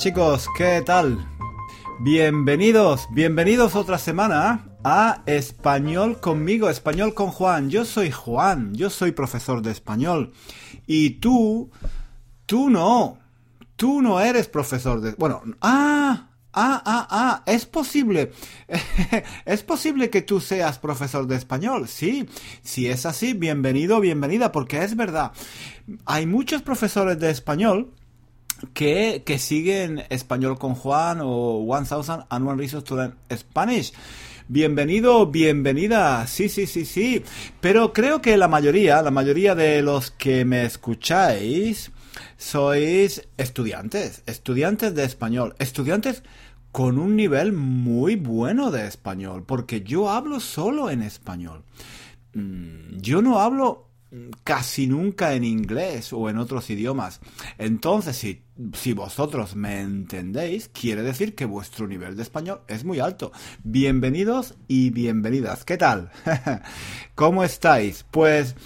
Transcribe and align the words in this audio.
chicos, 0.00 0.48
¿qué 0.56 0.80
tal? 0.80 1.28
Bienvenidos, 1.98 3.06
bienvenidos 3.10 3.74
otra 3.74 3.98
semana 3.98 4.64
a 4.82 5.22
Español 5.26 6.20
conmigo, 6.20 6.70
Español 6.70 7.12
con 7.12 7.26
Juan. 7.26 7.68
Yo 7.68 7.84
soy 7.84 8.10
Juan, 8.10 8.72
yo 8.72 8.88
soy 8.88 9.12
profesor 9.12 9.60
de 9.60 9.72
español. 9.72 10.32
Y 10.86 11.20
tú, 11.20 11.70
tú 12.46 12.70
no, 12.70 13.18
tú 13.76 14.00
no 14.00 14.22
eres 14.22 14.48
profesor 14.48 15.02
de... 15.02 15.12
Bueno, 15.18 15.42
ah, 15.60 16.30
ah, 16.54 16.82
ah, 16.86 17.06
ah, 17.10 17.42
es 17.44 17.66
posible, 17.66 18.32
es 19.44 19.62
posible 19.62 20.08
que 20.08 20.22
tú 20.22 20.40
seas 20.40 20.78
profesor 20.78 21.26
de 21.26 21.36
español, 21.36 21.88
sí, 21.88 22.26
si 22.62 22.86
es 22.86 23.04
así, 23.04 23.34
bienvenido, 23.34 24.00
bienvenida, 24.00 24.50
porque 24.50 24.82
es 24.82 24.96
verdad, 24.96 25.32
hay 26.06 26.24
muchos 26.24 26.62
profesores 26.62 27.18
de 27.18 27.28
español 27.28 27.92
que, 28.74 29.22
que 29.24 29.38
siguen 29.38 30.04
Español 30.10 30.58
con 30.58 30.74
Juan 30.74 31.20
o 31.22 31.64
1000 31.64 32.26
and 32.28 32.48
One 32.48 32.58
Reasons 32.58 32.84
to 32.84 32.96
Learn 32.96 33.14
Spanish. 33.32 33.92
Bienvenido, 34.48 35.26
bienvenida. 35.26 36.26
Sí, 36.26 36.48
sí, 36.48 36.66
sí, 36.66 36.84
sí. 36.84 37.22
Pero 37.60 37.92
creo 37.92 38.20
que 38.20 38.36
la 38.36 38.48
mayoría, 38.48 39.00
la 39.02 39.10
mayoría 39.10 39.54
de 39.54 39.82
los 39.82 40.10
que 40.10 40.44
me 40.44 40.64
escucháis 40.64 41.92
sois 42.36 43.28
estudiantes, 43.36 44.22
estudiantes 44.26 44.94
de 44.94 45.04
español, 45.04 45.54
estudiantes 45.58 46.22
con 46.72 46.98
un 46.98 47.16
nivel 47.16 47.52
muy 47.52 48.16
bueno 48.16 48.70
de 48.70 48.86
español, 48.86 49.44
porque 49.46 49.82
yo 49.82 50.10
hablo 50.10 50.40
solo 50.40 50.90
en 50.90 51.02
español. 51.02 51.64
Mm, 52.34 52.98
yo 52.98 53.22
no 53.22 53.40
hablo 53.40 53.89
casi 54.44 54.86
nunca 54.86 55.34
en 55.34 55.44
inglés 55.44 56.12
o 56.12 56.28
en 56.28 56.38
otros 56.38 56.68
idiomas. 56.70 57.20
Entonces, 57.58 58.16
si, 58.16 58.42
si, 58.74 58.92
vosotros 58.92 59.54
me 59.54 59.80
entendéis, 59.80 60.68
quiere 60.68 61.02
decir 61.02 61.34
que 61.34 61.44
vuestro 61.44 61.86
nivel 61.86 62.16
de 62.16 62.22
español 62.22 62.62
es 62.66 62.84
muy 62.84 63.00
alto. 63.00 63.32
Bienvenidos 63.62 64.54
y 64.66 64.90
bienvenidas. 64.90 65.64
¿Qué 65.64 65.76
tal? 65.76 66.10
¿Cómo 67.14 67.44
estáis? 67.44 68.04
Pues 68.10 68.56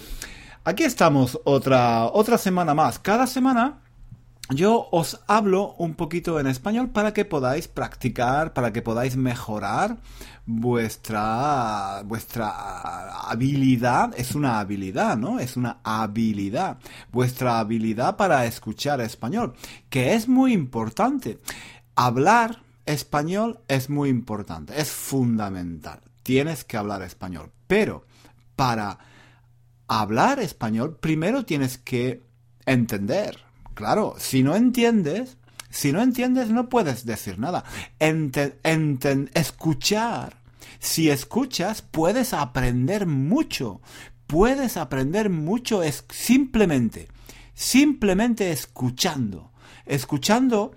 aquí 0.63 0.83
estamos 0.83 1.39
otra, 1.43 2.05
otra 2.05 2.37
semana 2.37 2.73
más. 2.73 2.97
Cada 2.99 3.27
semana 3.27 3.84
yo 4.49 4.89
os 4.91 5.21
hablo 5.27 5.73
un 5.79 5.95
poquito 5.95 6.39
en 6.39 6.45
español 6.45 6.89
para 6.89 7.13
que 7.13 7.25
podáis 7.25 7.67
practicar, 7.67 8.53
para 8.53 8.71
que 8.71 8.83
podáis 8.83 9.15
mejorar 9.15 9.97
vuestra 10.45 12.03
vuestra 12.05 13.29
habilidad 13.29 14.13
es 14.15 14.35
una 14.35 14.59
habilidad, 14.59 15.17
¿no? 15.17 15.39
Es 15.39 15.57
una 15.57 15.79
habilidad, 15.83 16.77
vuestra 17.11 17.59
habilidad 17.59 18.17
para 18.17 18.45
escuchar 18.45 19.01
español, 19.01 19.55
que 19.89 20.13
es 20.13 20.27
muy 20.27 20.53
importante. 20.53 21.39
Hablar 21.95 22.61
español 22.85 23.59
es 23.67 23.89
muy 23.89 24.09
importante, 24.09 24.79
es 24.79 24.91
fundamental. 24.91 26.01
Tienes 26.21 26.63
que 26.63 26.77
hablar 26.77 27.01
español, 27.01 27.51
pero 27.65 28.05
para 28.55 28.99
hablar 29.87 30.39
español 30.39 30.97
primero 30.97 31.45
tienes 31.45 31.79
que 31.79 32.21
entender 32.65 33.44
Claro, 33.75 34.15
si 34.17 34.41
no 34.41 34.55
entiendes, 34.55 35.37
si 35.69 35.91
no 35.91 36.01
entiendes 36.01 36.49
no 36.49 36.69
puedes 36.69 37.05
decir 37.05 37.37
nada. 37.37 37.63
escuchar. 39.33 40.37
Si 40.79 41.09
escuchas, 41.09 41.81
puedes 41.81 42.33
aprender 42.33 43.05
mucho. 43.05 43.81
Puedes 44.27 44.77
aprender 44.77 45.29
mucho 45.29 45.83
es 45.83 46.05
simplemente, 46.09 47.09
simplemente 47.53 48.51
escuchando. 48.51 49.51
Escuchando 49.85 50.71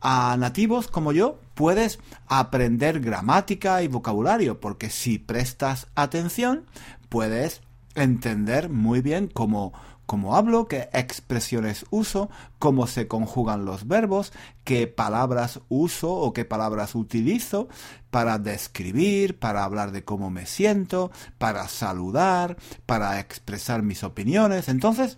a 0.00 0.36
nativos 0.36 0.88
como 0.88 1.12
yo, 1.12 1.40
puedes 1.54 2.00
aprender 2.26 3.00
gramática 3.00 3.82
y 3.82 3.88
vocabulario, 3.88 4.60
porque 4.60 4.90
si 4.90 5.18
prestas 5.18 5.86
atención, 5.94 6.66
puedes 7.08 7.62
entender 7.94 8.68
muy 8.68 9.00
bien 9.00 9.28
cómo 9.28 9.72
cómo 10.12 10.36
hablo, 10.36 10.68
qué 10.68 10.90
expresiones 10.92 11.86
uso, 11.88 12.28
cómo 12.58 12.86
se 12.86 13.08
conjugan 13.08 13.64
los 13.64 13.88
verbos, 13.88 14.34
qué 14.62 14.86
palabras 14.86 15.60
uso 15.70 16.12
o 16.12 16.34
qué 16.34 16.44
palabras 16.44 16.94
utilizo 16.94 17.70
para 18.10 18.38
describir, 18.38 19.38
para 19.38 19.64
hablar 19.64 19.90
de 19.90 20.04
cómo 20.04 20.28
me 20.28 20.44
siento, 20.44 21.10
para 21.38 21.66
saludar, 21.66 22.58
para 22.84 23.20
expresar 23.20 23.82
mis 23.82 24.04
opiniones. 24.04 24.68
Entonces, 24.68 25.16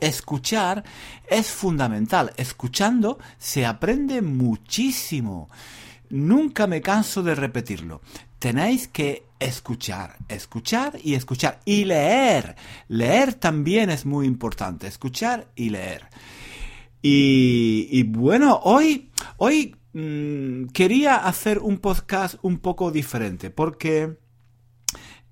escuchar 0.00 0.84
es 1.26 1.48
fundamental. 1.48 2.32
Escuchando 2.36 3.18
se 3.38 3.66
aprende 3.66 4.22
muchísimo. 4.22 5.50
Nunca 6.10 6.68
me 6.68 6.80
canso 6.80 7.24
de 7.24 7.34
repetirlo 7.34 8.00
tenéis 8.42 8.88
que 8.88 9.22
escuchar, 9.44 10.16
escuchar 10.28 10.98
y 11.02 11.14
escuchar. 11.14 11.60
Y 11.64 11.84
leer. 11.84 12.56
Leer 12.88 13.34
también 13.34 13.90
es 13.90 14.06
muy 14.06 14.26
importante. 14.26 14.86
Escuchar 14.86 15.48
y 15.54 15.70
leer. 15.70 16.08
Y, 17.04 18.04
bueno, 18.04 18.60
hoy, 18.62 19.10
hoy 19.36 19.76
mm, 19.92 20.66
quería 20.66 21.16
hacer 21.16 21.58
un 21.58 21.78
podcast 21.78 22.36
un 22.42 22.58
poco 22.58 22.92
diferente 22.92 23.50
porque 23.50 24.18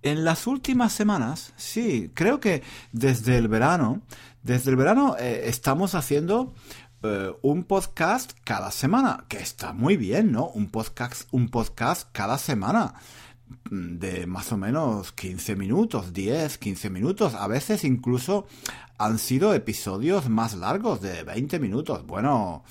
en 0.02 0.24
las 0.24 0.48
últimas 0.48 0.92
semanas, 0.92 1.52
sí, 1.56 2.10
creo 2.12 2.40
que 2.40 2.62
desde 2.90 3.36
el 3.36 3.46
verano, 3.46 4.02
desde 4.42 4.70
el 4.70 4.76
verano 4.76 5.16
eh, 5.16 5.42
estamos 5.44 5.94
haciendo 5.94 6.54
eh, 7.02 7.32
un 7.42 7.64
podcast 7.64 8.32
cada 8.42 8.70
semana, 8.72 9.26
que 9.28 9.38
está 9.38 9.72
muy 9.72 9.96
bien, 9.96 10.32
¿no? 10.32 10.48
Un 10.48 10.70
podcast, 10.70 11.28
un 11.30 11.50
podcast 11.50 12.08
cada 12.12 12.36
semana 12.36 12.94
de 13.70 14.26
más 14.26 14.52
o 14.52 14.56
menos 14.56 15.12
15 15.12 15.56
minutos, 15.56 16.12
10, 16.12 16.58
15 16.58 16.90
minutos, 16.90 17.34
a 17.34 17.46
veces 17.46 17.84
incluso 17.84 18.46
han 18.98 19.18
sido 19.18 19.54
episodios 19.54 20.28
más 20.28 20.54
largos 20.54 21.00
de 21.00 21.22
20 21.22 21.58
minutos. 21.58 22.04
Bueno, 22.06 22.64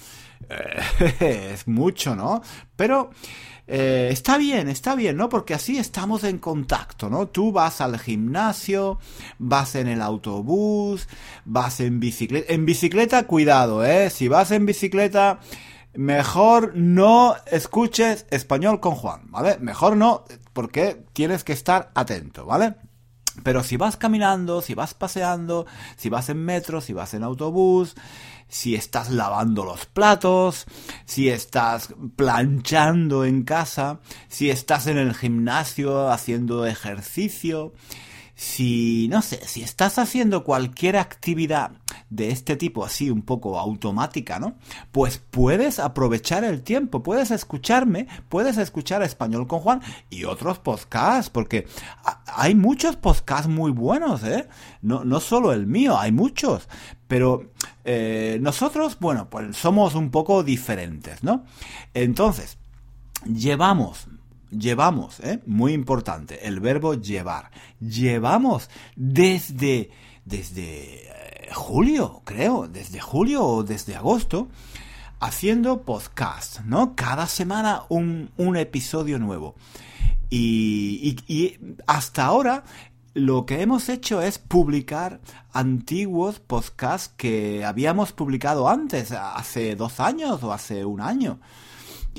eh, 0.49 1.51
es 1.53 1.67
mucho, 1.67 2.15
¿no? 2.15 2.41
Pero 2.75 3.11
eh, 3.71 4.09
está 4.11 4.37
bien, 4.37 4.67
está 4.67 4.95
bien, 4.95 5.15
¿no? 5.15 5.29
Porque 5.29 5.53
así 5.53 5.77
estamos 5.77 6.23
en 6.23 6.39
contacto, 6.39 7.09
¿no? 7.09 7.27
Tú 7.27 7.51
vas 7.51 7.81
al 7.81 7.99
gimnasio, 7.99 8.99
vas 9.37 9.75
en 9.75 9.87
el 9.87 10.01
autobús, 10.01 11.07
vas 11.45 11.79
en 11.79 11.99
bicicleta. 11.99 12.51
En 12.51 12.65
bicicleta, 12.65 13.27
cuidado, 13.27 13.85
¿eh? 13.85 14.09
Si 14.09 14.27
vas 14.27 14.51
en 14.51 14.65
bicicleta, 14.65 15.39
mejor 15.93 16.75
no 16.75 17.35
escuches 17.45 18.25
español 18.29 18.79
con 18.79 18.95
Juan, 18.95 19.31
¿vale? 19.31 19.57
Mejor 19.59 19.97
no, 19.97 20.23
porque 20.53 21.05
tienes 21.13 21.43
que 21.43 21.53
estar 21.53 21.91
atento, 21.95 22.45
¿vale? 22.45 22.75
Pero 23.43 23.63
si 23.63 23.77
vas 23.77 23.97
caminando, 23.97 24.61
si 24.61 24.73
vas 24.73 24.93
paseando, 24.93 25.65
si 25.95 26.09
vas 26.09 26.29
en 26.29 26.43
metro, 26.43 26.81
si 26.81 26.93
vas 26.93 27.13
en 27.13 27.23
autobús, 27.23 27.95
si 28.47 28.75
estás 28.75 29.11
lavando 29.11 29.63
los 29.63 29.85
platos, 29.85 30.65
si 31.05 31.29
estás 31.29 31.93
planchando 32.15 33.23
en 33.23 33.43
casa, 33.43 33.99
si 34.27 34.49
estás 34.49 34.87
en 34.87 34.97
el 34.97 35.13
gimnasio 35.13 36.09
haciendo 36.09 36.65
ejercicio, 36.65 37.73
si, 38.39 39.09
no 39.09 39.21
sé, 39.21 39.45
si 39.45 39.63
estás 39.63 39.99
haciendo 39.99 40.45
cualquier 40.45 40.95
actividad 40.95 41.71
de 42.09 42.31
este 42.31 42.55
tipo 42.55 42.85
así 42.85 43.09
un 43.09 43.21
poco 43.21 43.59
automática, 43.59 44.39
¿no? 44.39 44.55
Pues 44.93 45.17
puedes 45.17 45.77
aprovechar 45.77 46.45
el 46.45 46.63
tiempo, 46.63 47.03
puedes 47.03 47.31
escucharme, 47.31 48.07
puedes 48.29 48.57
escuchar 48.57 49.03
Español 49.03 49.45
con 49.45 49.59
Juan 49.59 49.81
y 50.09 50.23
otros 50.23 50.57
podcasts, 50.57 51.29
porque 51.29 51.67
hay 52.27 52.55
muchos 52.55 52.95
podcasts 52.95 53.49
muy 53.49 53.71
buenos, 53.71 54.23
¿eh? 54.23 54.47
No, 54.81 55.03
no 55.03 55.19
solo 55.19 55.51
el 55.51 55.67
mío, 55.67 55.99
hay 55.99 56.13
muchos, 56.13 56.69
pero 57.09 57.51
eh, 57.83 58.37
nosotros, 58.41 58.97
bueno, 59.01 59.29
pues 59.29 59.57
somos 59.57 59.95
un 59.95 60.11
poco 60.11 60.43
diferentes, 60.43 61.25
¿no? 61.25 61.43
Entonces, 61.93 62.57
llevamos 63.25 64.07
llevamos, 64.51 65.19
¿eh? 65.21 65.41
muy 65.45 65.73
importante, 65.73 66.47
el 66.47 66.59
verbo 66.59 66.93
llevar. 66.95 67.51
Llevamos 67.79 68.69
desde, 68.95 69.91
desde 70.25 71.05
eh, 71.05 71.49
julio, 71.53 72.21
creo, 72.25 72.67
desde 72.67 72.99
julio 72.99 73.45
o 73.45 73.63
desde 73.63 73.95
agosto, 73.95 74.49
haciendo 75.19 75.83
podcast, 75.83 76.61
¿no? 76.61 76.95
Cada 76.95 77.27
semana 77.27 77.83
un, 77.89 78.31
un 78.37 78.57
episodio 78.57 79.19
nuevo. 79.19 79.55
Y, 80.29 81.17
y, 81.27 81.33
y, 81.33 81.57
hasta 81.87 82.25
ahora 82.25 82.63
lo 83.13 83.45
que 83.45 83.61
hemos 83.61 83.89
hecho 83.89 84.21
es 84.21 84.37
publicar 84.37 85.19
antiguos 85.51 86.39
podcasts 86.39 87.13
que 87.17 87.65
habíamos 87.65 88.11
publicado 88.13 88.69
antes, 88.69 89.11
hace 89.11 89.75
dos 89.75 89.99
años 89.99 90.43
o 90.43 90.53
hace 90.53 90.85
un 90.85 91.01
año. 91.01 91.39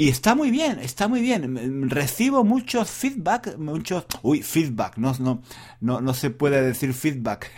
Y 0.01 0.09
está 0.09 0.35
muy 0.35 0.51
bien, 0.51 0.79
está 0.79 1.09
muy 1.09 1.21
bien. 1.21 1.91
Recibo 1.91 2.43
muchos 2.43 2.91
feedback, 2.91 3.59
muchos... 3.59 4.07
Uy, 4.23 4.43
feedback, 4.43 4.97
no, 4.97 5.15
no, 5.19 5.43
no, 5.81 6.01
no 6.01 6.15
se 6.15 6.31
puede 6.31 6.63
decir 6.63 6.95
feedback, 6.95 7.51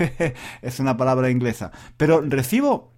es 0.61 0.81
una 0.81 0.97
palabra 0.97 1.31
inglesa. 1.31 1.71
Pero 1.97 2.21
recibo 2.21 2.92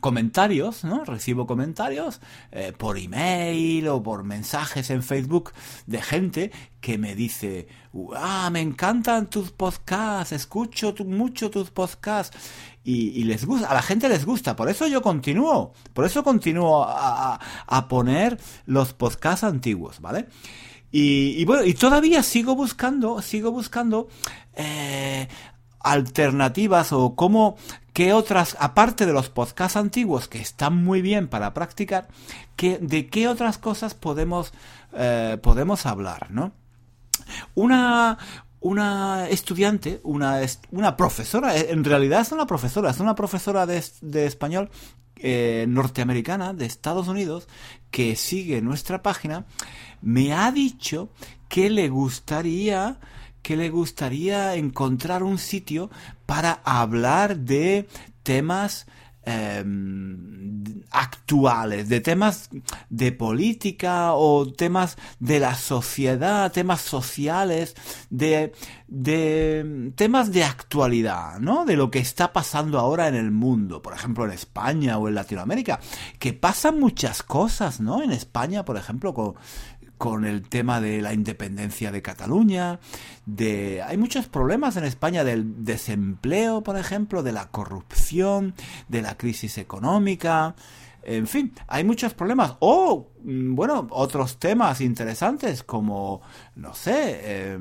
comentarios, 0.00 0.84
¿no? 0.84 1.04
Recibo 1.04 1.46
comentarios 1.46 2.20
eh, 2.52 2.72
por 2.76 2.98
email 2.98 3.88
o 3.88 4.02
por 4.02 4.24
mensajes 4.24 4.90
en 4.90 5.02
Facebook 5.02 5.52
de 5.86 6.02
gente 6.02 6.52
que 6.80 6.98
me 6.98 7.14
dice, 7.14 7.68
ah, 8.16 8.48
me 8.52 8.60
encantan 8.60 9.28
tus 9.28 9.50
podcasts, 9.50 10.32
escucho 10.32 10.94
mucho 11.04 11.50
tus 11.50 11.70
podcasts 11.70 12.36
y, 12.84 13.24
les 13.24 13.44
gusta, 13.44 13.68
a 13.68 13.74
la 13.74 13.82
gente 13.82 14.08
les 14.08 14.24
gusta, 14.24 14.56
por 14.56 14.70
eso 14.70 14.86
yo 14.86 15.02
continúo, 15.02 15.72
por 15.92 16.06
eso 16.06 16.24
continúo 16.24 16.86
a, 16.88 17.38
poner 17.88 18.40
los 18.64 18.94
podcasts 18.94 19.44
antiguos, 19.44 20.00
¿vale? 20.00 20.28
Y, 20.90 21.44
bueno, 21.44 21.64
y 21.64 21.74
todavía 21.74 22.22
sigo 22.22 22.54
buscando, 22.54 23.20
sigo 23.20 23.50
buscando 23.50 24.08
eh, 24.54 25.28
alternativas 25.80 26.92
o 26.92 27.14
cómo, 27.14 27.56
qué 27.92 28.12
otras, 28.12 28.56
aparte 28.60 29.06
de 29.06 29.12
los 29.12 29.28
podcasts 29.28 29.76
antiguos 29.76 30.28
que 30.28 30.40
están 30.40 30.84
muy 30.84 31.02
bien 31.02 31.28
para 31.28 31.54
practicar, 31.54 32.08
de 32.56 33.08
qué 33.08 33.28
otras 33.28 33.58
cosas 33.58 33.94
podemos, 33.94 34.52
eh, 34.92 35.38
podemos 35.42 35.86
hablar, 35.86 36.30
¿no? 36.30 36.52
Una, 37.54 38.18
una 38.60 39.28
estudiante, 39.28 40.00
una, 40.02 40.40
una 40.70 40.96
profesora, 40.96 41.56
eh, 41.56 41.68
en 41.70 41.84
realidad 41.84 42.20
es 42.20 42.32
una 42.32 42.46
profesora, 42.46 42.90
es 42.90 43.00
una 43.00 43.14
profesora 43.14 43.66
de, 43.66 43.84
de 44.00 44.26
español 44.26 44.70
eh, 45.20 45.66
norteamericana 45.68 46.52
de 46.52 46.66
Estados 46.66 47.08
Unidos 47.08 47.48
que 47.90 48.14
sigue 48.14 48.62
nuestra 48.62 49.02
página, 49.02 49.46
me 50.00 50.32
ha 50.32 50.52
dicho 50.52 51.08
que 51.48 51.70
le 51.70 51.88
gustaría 51.88 52.98
que 53.48 53.56
le 53.56 53.70
gustaría 53.70 54.56
encontrar 54.56 55.22
un 55.22 55.38
sitio 55.38 55.88
para 56.26 56.60
hablar 56.64 57.38
de 57.38 57.88
temas 58.22 58.86
em, 59.24 60.82
actuales, 60.90 61.88
de 61.88 62.02
temas 62.02 62.50
de 62.90 63.10
política 63.10 64.12
o 64.12 64.52
temas 64.52 64.98
de 65.18 65.40
la 65.40 65.54
sociedad, 65.54 66.52
temas 66.52 66.82
sociales, 66.82 67.74
de, 68.10 68.52
de 68.86 69.92
temas 69.96 70.30
de 70.30 70.44
actualidad, 70.44 71.38
¿no? 71.40 71.64
De 71.64 71.76
lo 71.76 71.90
que 71.90 72.00
está 72.00 72.34
pasando 72.34 72.78
ahora 72.78 73.08
en 73.08 73.14
el 73.14 73.30
mundo, 73.30 73.80
por 73.80 73.94
ejemplo 73.94 74.26
en 74.26 74.32
España 74.32 74.98
o 74.98 75.08
en 75.08 75.14
Latinoamérica, 75.14 75.80
que 76.18 76.34
pasan 76.34 76.78
muchas 76.78 77.22
cosas, 77.22 77.80
¿no? 77.80 78.02
En 78.02 78.12
España, 78.12 78.66
por 78.66 78.76
ejemplo, 78.76 79.14
con, 79.14 79.36
con 79.98 80.24
el 80.24 80.48
tema 80.48 80.80
de 80.80 81.02
la 81.02 81.12
independencia 81.12 81.92
de 81.92 82.02
Cataluña, 82.02 82.80
de 83.26 83.82
hay 83.82 83.98
muchos 83.98 84.28
problemas 84.28 84.76
en 84.76 84.84
España 84.84 85.24
del 85.24 85.64
desempleo, 85.64 86.62
por 86.62 86.78
ejemplo, 86.78 87.22
de 87.22 87.32
la 87.32 87.50
corrupción, 87.50 88.54
de 88.88 89.02
la 89.02 89.16
crisis 89.16 89.58
económica, 89.58 90.54
en 91.08 91.26
fin, 91.26 91.54
hay 91.66 91.84
muchos 91.84 92.12
problemas. 92.12 92.56
O, 92.60 93.08
mm, 93.24 93.54
bueno, 93.54 93.86
otros 93.90 94.38
temas 94.38 94.80
interesantes 94.80 95.62
como, 95.62 96.20
no 96.56 96.74
sé, 96.74 97.20
eh, 97.22 97.58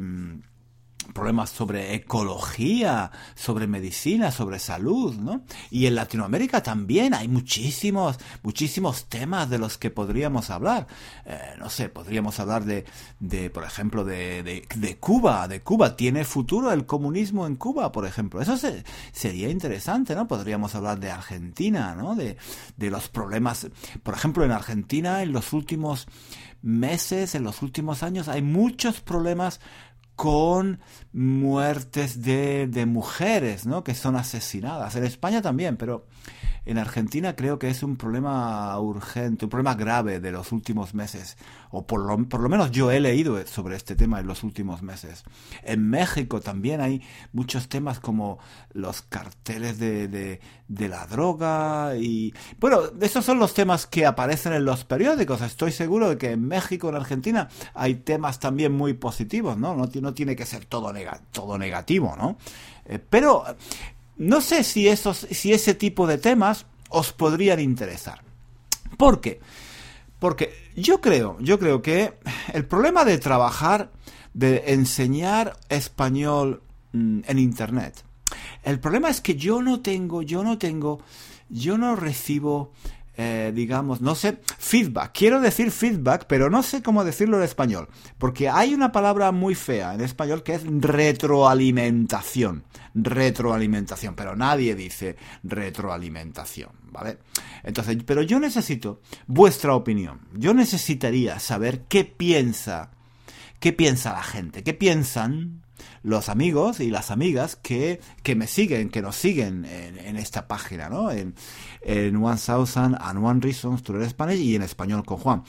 problemas 1.14 1.50
sobre 1.50 1.96
ecología, 1.96 3.12
sobre 3.36 3.68
medicina, 3.68 4.32
sobre 4.32 4.60
salud, 4.60 5.16
¿no? 5.16 5.42
Y 5.72 5.86
en 5.86 5.96
Latinoamérica 5.96 6.62
también 6.62 7.14
hay 7.14 7.28
muchísimos, 7.28 8.18
muchísimos 8.44 9.06
temas 9.06 9.50
de 9.50 9.58
los 9.58 9.78
que 9.78 9.90
podríamos 9.90 10.50
hablar. 10.50 10.88
Eh, 11.26 11.56
no 11.60 11.70
sé, 11.70 11.90
podríamos 11.90 12.40
hablar 12.40 12.66
de, 12.66 12.86
de 13.20 13.50
por 13.50 13.64
ejemplo, 13.64 14.04
de, 14.04 14.44
de, 14.44 14.98
Cuba, 14.98 15.48
de 15.48 15.62
Cuba. 15.62 15.96
¿Tiene 15.96 16.24
futuro 16.24 16.72
el 16.72 16.86
comunismo 16.86 17.48
en 17.48 17.56
Cuba, 17.56 17.92
por 17.92 18.06
ejemplo? 18.06 18.42
Eso 18.42 18.58
sería 19.12 19.50
interesante, 19.50 20.16
¿no? 20.16 20.28
Podríamos 20.28 20.76
hablar 20.76 21.00
de 21.00 21.12
Argentina, 21.12 21.96
¿no? 21.96 22.16
De, 22.16 22.38
de 22.76 22.92
los 22.92 23.10
problemas, 23.10 23.68
por 24.04 24.14
ejemplo, 24.14 24.44
en 24.44 24.52
Argentina 24.52 25.22
en 25.22 25.32
los 25.32 25.54
últimos 25.54 26.08
meses, 26.62 27.36
en 27.36 27.44
los 27.44 27.62
últimos 27.62 28.04
años, 28.04 28.28
hay 28.28 28.42
muchos 28.42 29.00
problemas 29.02 29.60
con 30.18 30.80
muertes 31.14 32.24
de, 32.24 32.68
de, 32.68 32.86
mujeres, 32.88 33.68
¿no? 33.68 33.84
Que 33.84 33.94
son 33.94 34.16
asesinadas. 34.16 34.96
En 34.96 35.06
España 35.06 35.44
también, 35.44 35.78
pero 35.78 36.08
en 36.68 36.78
Argentina 36.78 37.36
creo 37.36 37.60
que 37.60 37.70
es 37.70 37.82
un 37.82 37.96
problema 37.96 38.78
urgente, 38.78 39.46
un 39.46 39.50
problema 39.50 39.76
grave 39.76 40.20
de 40.20 40.32
los 40.32 40.52
últimos 40.52 40.94
meses, 40.94 41.38
o 41.72 41.88
por 41.88 42.06
lo, 42.06 42.28
por 42.28 42.42
lo 42.42 42.50
menos 42.50 42.72
yo 42.72 42.92
he 42.92 43.00
leído 43.00 43.44
sobre 43.48 43.78
este 43.78 43.96
tema 43.96 44.20
en 44.20 44.28
los 44.28 44.44
últimos 44.44 44.82
meses. 44.82 45.24
En 45.64 45.90
México 45.90 46.42
también 46.42 46.82
hay 46.82 47.02
muchos 47.32 47.70
temas 47.70 48.02
como 48.02 48.38
los 48.74 49.02
carteles 49.02 49.80
de, 49.80 50.10
de, 50.10 50.90
la 50.90 51.08
droga 51.08 51.96
y... 51.96 52.34
Bueno, 52.60 52.82
esos 53.00 53.24
son 53.24 53.40
los 53.40 53.54
temas 53.54 53.88
que 53.88 54.06
aparecen 54.06 54.52
en 54.52 54.66
los 54.66 54.84
periódicos. 54.84 55.42
Estoy 55.42 55.72
seguro 55.72 56.10
de 56.10 56.18
que 56.18 56.32
en 56.32 56.48
México, 56.48 56.90
en 56.90 56.96
Argentina, 56.96 57.48
hay 57.76 57.96
temas 57.96 58.40
también 58.40 58.74
muy 58.74 58.94
positivos, 58.94 59.58
¿no? 59.58 59.74
No, 59.76 60.14
tiene 60.14 60.36
que 60.36 60.46
ser 60.46 60.66
todo, 60.66 60.94
todo 61.32 61.58
negativo, 61.58 62.16
¿no? 62.18 62.38
Eh, 62.86 63.00
pero 63.00 63.44
no 64.18 64.42
sé 64.42 64.64
si, 64.64 64.88
esos, 64.88 65.28
si 65.30 65.54
ese 65.54 65.74
tipo 65.74 66.08
de 66.08 66.18
temas 66.18 66.66
os 66.90 67.14
podrían 67.14 67.60
interesar. 67.60 68.22
¿Por 68.98 69.22
qué? 69.22 69.40
Porque 70.20 70.54
yo 70.76 71.02
creo, 71.02 71.38
yo 71.40 71.60
creo 71.60 71.82
que 71.82 72.14
el 72.54 72.66
problema 72.66 73.06
de 73.06 73.18
trabajar, 73.18 73.92
de 74.34 74.74
enseñar 74.74 75.58
español 75.70 76.62
mm, 76.94 77.20
en 77.28 77.40
internet, 77.40 78.04
el 78.64 78.80
problema 78.80 79.10
es 79.10 79.22
que 79.22 79.36
yo 79.36 79.62
no 79.62 79.82
tengo, 79.82 80.22
yo 80.22 80.44
no 80.44 80.58
tengo, 80.58 81.00
yo 81.50 81.78
no 81.78 81.96
recibo 81.96 82.72
eh, 83.20 83.52
digamos, 83.54 84.00
no 84.00 84.14
sé, 84.14 84.38
feedback. 84.60 85.12
Quiero 85.12 85.42
decir 85.42 85.72
feedback, 85.72 86.26
pero 86.28 86.52
no 86.52 86.62
sé 86.62 86.84
cómo 86.84 87.04
decirlo 87.04 87.38
en 87.38 87.44
español. 87.44 87.90
Porque 88.20 88.48
hay 88.48 88.76
una 88.76 88.92
palabra 88.92 89.32
muy 89.32 89.56
fea 89.56 89.96
en 89.96 90.02
español 90.02 90.44
que 90.44 90.54
es 90.54 90.62
retroalimentación. 90.64 92.64
Retroalimentación, 92.94 94.16
pero 94.16 94.36
nadie 94.36 94.76
dice 94.76 95.16
retroalimentación, 95.44 96.70
¿vale? 96.92 97.18
Entonces, 97.64 97.98
pero 98.06 98.22
yo 98.22 98.40
necesito 98.40 99.02
vuestra 99.26 99.74
opinión. 99.74 100.20
Yo 100.36 100.54
necesitaría 100.54 101.40
saber 101.40 101.86
qué 101.90 102.06
piensa, 102.06 102.92
qué 103.60 103.74
piensa 103.74 104.14
la 104.14 104.24
gente, 104.24 104.64
qué 104.64 104.76
piensan 104.76 105.64
los 106.04 106.30
amigos 106.30 106.80
y 106.80 106.90
las 106.90 107.12
amigas 107.12 107.56
que, 107.56 108.00
que 108.24 108.36
me 108.36 108.48
siguen, 108.48 108.90
que 108.90 109.02
nos 109.02 109.16
siguen 109.16 109.66
en, 109.66 110.16
esta 110.18 110.48
página, 110.48 110.90
¿no? 110.90 111.12
En, 111.12 111.36
en 111.82 112.16
One 112.16 112.40
Thousand 112.44 112.98
and 113.00 113.24
One 113.24 113.42
Reasons 113.42 113.84
to 113.84 113.94
Learn 113.94 114.10
Spanish 114.10 114.40
y 114.40 114.56
en 114.56 114.62
español 114.62 115.04
con 115.06 115.18
Juan. 115.18 115.44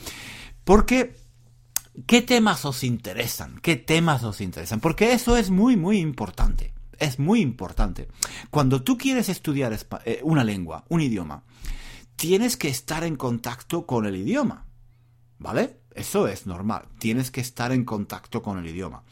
Porque, 0.63 1.15
¿qué 2.05 2.21
temas 2.21 2.65
os 2.65 2.83
interesan? 2.83 3.59
¿Qué 3.61 3.75
temas 3.75 4.23
os 4.23 4.41
interesan? 4.41 4.79
Porque 4.79 5.13
eso 5.13 5.37
es 5.37 5.49
muy, 5.49 5.77
muy 5.77 5.99
importante. 5.99 6.73
Es 6.97 7.17
muy 7.17 7.39
importante. 7.39 8.09
Cuando 8.49 8.83
tú 8.83 8.97
quieres 8.97 9.29
estudiar 9.29 9.77
eh, 10.05 10.19
una 10.23 10.43
lengua, 10.43 10.83
un 10.89 11.01
idioma, 11.01 11.43
tienes 12.15 12.57
que 12.57 12.67
estar 12.67 13.05
en 13.05 13.15
contacto 13.15 13.85
con 13.85 14.05
el 14.05 14.17
idioma. 14.17 14.65
¿Vale? 15.37 15.79
Eso 15.95 16.27
es 16.27 16.45
normal. 16.45 16.89
Tienes 16.99 17.31
que 17.31 17.39
estar 17.39 17.71
en 17.71 17.85
contacto 17.85 18.41
con 18.41 18.57
el 18.59 18.67
idioma 18.67 19.03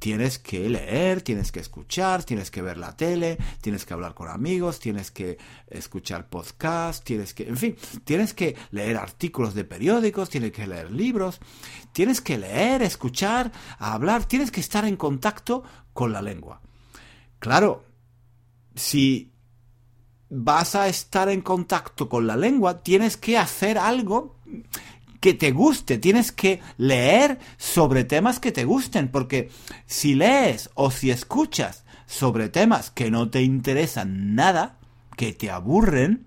tienes 0.00 0.38
que 0.38 0.68
leer, 0.68 1.20
tienes 1.20 1.52
que 1.52 1.60
escuchar, 1.60 2.24
tienes 2.24 2.50
que 2.50 2.62
ver 2.62 2.78
la 2.78 2.96
tele, 2.96 3.38
tienes 3.60 3.84
que 3.84 3.92
hablar 3.92 4.14
con 4.14 4.28
amigos, 4.28 4.80
tienes 4.80 5.10
que 5.10 5.38
escuchar 5.68 6.28
podcasts, 6.28 7.04
tienes 7.04 7.34
que, 7.34 7.46
en 7.46 7.56
fin, 7.58 7.76
tienes 8.02 8.32
que 8.32 8.56
leer 8.70 8.96
artículos 8.96 9.54
de 9.54 9.64
periódicos, 9.64 10.30
tienes 10.30 10.52
que 10.52 10.66
leer 10.66 10.90
libros, 10.90 11.38
tienes 11.92 12.22
que 12.22 12.38
leer, 12.38 12.82
escuchar, 12.82 13.52
hablar, 13.78 14.24
tienes 14.24 14.50
que 14.50 14.60
estar 14.60 14.86
en 14.86 14.96
contacto 14.96 15.62
con 15.92 16.12
la 16.12 16.22
lengua. 16.22 16.62
Claro, 17.38 17.84
si 18.74 19.32
vas 20.30 20.76
a 20.76 20.88
estar 20.88 21.28
en 21.28 21.42
contacto 21.42 22.08
con 22.08 22.26
la 22.26 22.36
lengua, 22.36 22.82
tienes 22.82 23.18
que 23.18 23.36
hacer 23.36 23.76
algo 23.76 24.40
que 25.20 25.34
te 25.34 25.52
guste, 25.52 25.98
tienes 25.98 26.32
que 26.32 26.60
leer 26.78 27.38
sobre 27.58 28.04
temas 28.04 28.40
que 28.40 28.52
te 28.52 28.64
gusten, 28.64 29.08
porque 29.08 29.50
si 29.86 30.14
lees 30.14 30.70
o 30.74 30.90
si 30.90 31.10
escuchas 31.10 31.84
sobre 32.06 32.48
temas 32.48 32.90
que 32.90 33.10
no 33.10 33.30
te 33.30 33.42
interesan 33.42 34.34
nada, 34.34 34.78
que 35.16 35.32
te 35.32 35.50
aburren, 35.50 36.26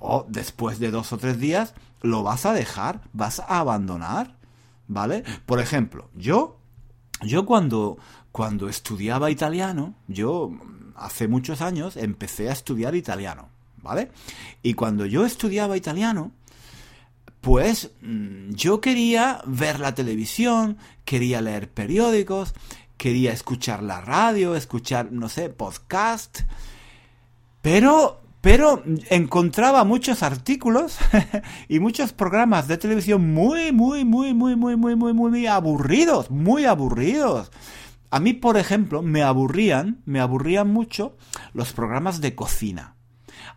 o 0.00 0.26
después 0.28 0.78
de 0.78 0.90
dos 0.90 1.12
o 1.12 1.18
tres 1.18 1.38
días 1.38 1.74
lo 2.02 2.22
vas 2.22 2.44
a 2.46 2.52
dejar, 2.52 3.02
vas 3.12 3.40
a 3.40 3.60
abandonar, 3.60 4.36
¿vale? 4.86 5.24
Por 5.46 5.60
ejemplo, 5.60 6.10
yo, 6.14 6.58
yo 7.22 7.46
cuando, 7.46 7.98
cuando 8.32 8.68
estudiaba 8.68 9.30
italiano, 9.30 9.94
yo 10.08 10.52
hace 10.96 11.28
muchos 11.28 11.62
años 11.62 11.96
empecé 11.96 12.48
a 12.48 12.52
estudiar 12.52 12.94
italiano, 12.94 13.48
¿vale? 13.82 14.10
Y 14.62 14.74
cuando 14.74 15.06
yo 15.06 15.24
estudiaba 15.24 15.76
italiano, 15.76 16.32
pues 17.48 17.92
mm, 18.02 18.50
yo 18.50 18.82
quería 18.82 19.40
ver 19.46 19.80
la 19.80 19.94
televisión, 19.94 20.76
quería 21.06 21.40
leer 21.40 21.70
periódicos, 21.70 22.52
quería 22.98 23.32
escuchar 23.32 23.82
la 23.82 24.02
radio, 24.02 24.54
escuchar, 24.54 25.12
no 25.12 25.30
sé, 25.30 25.48
podcast, 25.48 26.40
pero, 27.62 28.20
pero 28.42 28.82
encontraba 29.08 29.84
muchos 29.84 30.22
artículos 30.22 30.98
y 31.70 31.80
muchos 31.80 32.12
programas 32.12 32.68
de 32.68 32.76
televisión 32.76 33.32
muy, 33.32 33.72
muy, 33.72 34.04
muy, 34.04 34.34
muy, 34.34 34.54
muy, 34.54 34.76
muy, 34.76 34.96
muy, 34.96 35.14
muy 35.14 35.46
aburridos, 35.46 36.30
muy 36.30 36.66
aburridos. 36.66 37.50
A 38.10 38.20
mí, 38.20 38.34
por 38.34 38.58
ejemplo, 38.58 39.00
me 39.00 39.22
aburrían, 39.22 40.02
me 40.04 40.20
aburrían 40.20 40.68
mucho 40.68 41.16
los 41.54 41.72
programas 41.72 42.20
de 42.20 42.34
cocina 42.34 42.97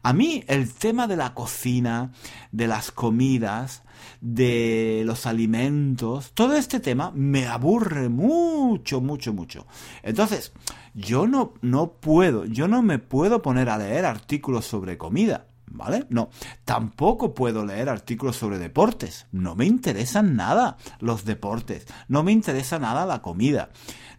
a 0.03 0.13
mí 0.13 0.43
el 0.47 0.73
tema 0.73 1.07
de 1.07 1.15
la 1.15 1.33
cocina, 1.33 2.11
de 2.51 2.67
las 2.67 2.91
comidas, 2.91 3.83
de 4.19 5.03
los 5.05 5.25
alimentos, 5.25 6.31
todo 6.33 6.55
este 6.55 6.79
tema 6.79 7.11
me 7.13 7.47
aburre 7.47 8.09
mucho, 8.09 8.99
mucho, 9.01 9.33
mucho. 9.33 9.67
Entonces, 10.01 10.53
yo 10.95 11.27
no, 11.27 11.53
no 11.61 11.93
puedo, 11.93 12.45
yo 12.45 12.67
no 12.67 12.81
me 12.81 12.97
puedo 12.97 13.41
poner 13.41 13.69
a 13.69 13.77
leer 13.77 14.05
artículos 14.05 14.65
sobre 14.65 14.97
comida. 14.97 15.47
¿Vale? 15.73 16.05
No, 16.09 16.31
tampoco 16.65 17.33
puedo 17.33 17.65
leer 17.65 17.87
artículos 17.87 18.35
sobre 18.35 18.59
deportes. 18.59 19.27
No 19.31 19.55
me 19.55 19.65
interesan 19.65 20.35
nada 20.35 20.75
los 20.99 21.23
deportes. 21.23 21.87
No 22.09 22.23
me 22.23 22.33
interesa 22.33 22.77
nada 22.77 23.05
la 23.05 23.21
comida. 23.21 23.69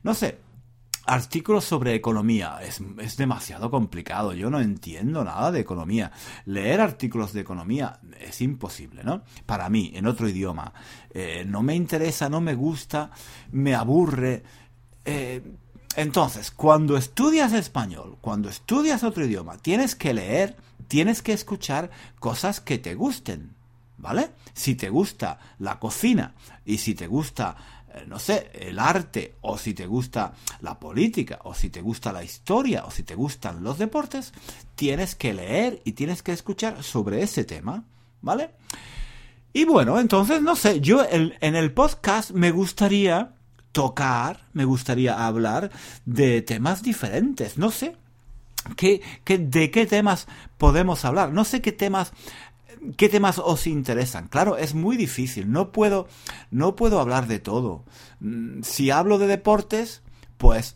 No 0.03 0.15
sé, 0.15 0.39
Artículos 1.07 1.65
sobre 1.65 1.95
economía. 1.95 2.59
Es, 2.63 2.81
es, 2.99 3.17
demasiado 3.17 3.71
complicado. 3.71 4.35
Yo 4.35 4.51
no 4.51 4.61
entiendo 4.61 5.25
nada 5.25 5.51
de 5.51 5.61
economía. 5.61 6.13
Leer 6.47 6.81
artículos 6.81 7.33
de 7.33 7.41
economía 7.41 7.99
es 8.21 8.41
imposible, 8.41 9.03
¿no? 9.03 9.23
Para 9.47 9.69
mí, 9.69 9.93
en 9.95 10.07
otro 10.07 10.29
idioma. 10.29 10.73
Eh, 11.11 11.45
no 11.47 11.63
me 11.63 11.75
interesa, 11.75 12.29
no 12.29 12.41
me 12.41 12.55
gusta, 12.55 13.11
me 13.51 13.75
aburre. 13.75 14.43
Eh, 15.05 15.43
entonces, 15.97 16.51
cuando 16.51 16.97
estudias 16.97 17.53
español, 17.53 18.17
cuando 18.21 18.49
estudias 18.49 19.03
otro 19.03 19.27
idioma, 19.27 19.59
tienes 19.59 19.95
que 19.95 20.15
leer, 20.15 20.57
tienes 20.89 21.21
que 21.21 21.33
escuchar 21.33 21.91
cosas 22.19 22.61
que 22.61 22.79
te 22.79 22.95
gusten. 22.95 23.55
¿Vale? 23.99 24.31
Si 24.53 24.75
te 24.75 24.89
gusta 24.89 25.39
la 25.61 25.79
cocina 25.79 26.35
y 26.65 26.79
si 26.79 26.95
te 26.95 27.07
gusta 27.07 27.57
no 28.07 28.19
sé, 28.19 28.51
el 28.55 28.79
arte, 28.79 29.35
o 29.41 29.59
si 29.59 29.75
te 29.75 29.87
gusta 29.87 30.33
la 30.61 30.79
política, 30.79 31.41
o 31.45 31.55
si 31.55 31.71
te 31.71 31.81
gusta 31.81 32.13
la 32.13 32.25
historia, 32.25 32.85
o 32.85 32.91
si 32.91 33.03
te 33.03 33.15
gustan 33.15 33.63
los 33.63 33.79
deportes, 33.79 34.33
tienes 34.75 35.15
que 35.15 35.35
leer 35.35 35.81
y 35.85 35.93
tienes 35.93 36.23
que 36.23 36.33
escuchar 36.33 36.83
sobre 36.83 37.23
ese 37.23 37.45
tema, 37.45 37.85
¿vale? 38.21 38.51
Y 39.53 39.65
bueno, 39.65 40.01
entonces, 40.01 40.41
no 40.41 40.57
sé, 40.57 40.81
yo 40.81 41.05
en, 41.09 41.33
el 41.41 41.73
podcast 41.73 42.31
me 42.31 42.51
gustaría 42.51 43.33
tocar, 43.73 44.47
me 44.53 44.65
gustaría 44.65 45.27
hablar 45.27 45.71
de 46.07 46.43
temas 46.43 46.83
diferentes, 46.83 47.59
no 47.59 47.71
sé, 47.71 47.97
¿Qué, 48.77 49.03
qué, 49.25 49.39
de 49.39 49.73
qué 49.73 49.87
temas 49.87 50.29
podemos 50.57 51.05
hablar? 51.05 51.33
No 51.33 51.45
sé 51.45 51.61
qué 51.61 51.73
temas 51.73 52.13
¿Qué 52.97 53.09
temas 53.09 53.39
os 53.39 53.67
interesan? 53.67 54.29
Claro, 54.29 54.57
es 54.57 54.75
muy 54.75 54.97
difícil. 54.97 55.51
No 55.53 55.71
puedo, 55.73 56.09
no 56.51 56.75
puedo 56.75 57.01
hablar 57.01 57.29
de 57.29 57.39
todo. 57.39 57.85
Mm, 58.21 58.63
si 58.63 58.91
hablo 58.91 59.19
de 59.19 59.29
deportes, 59.29 60.03
pues 60.37 60.75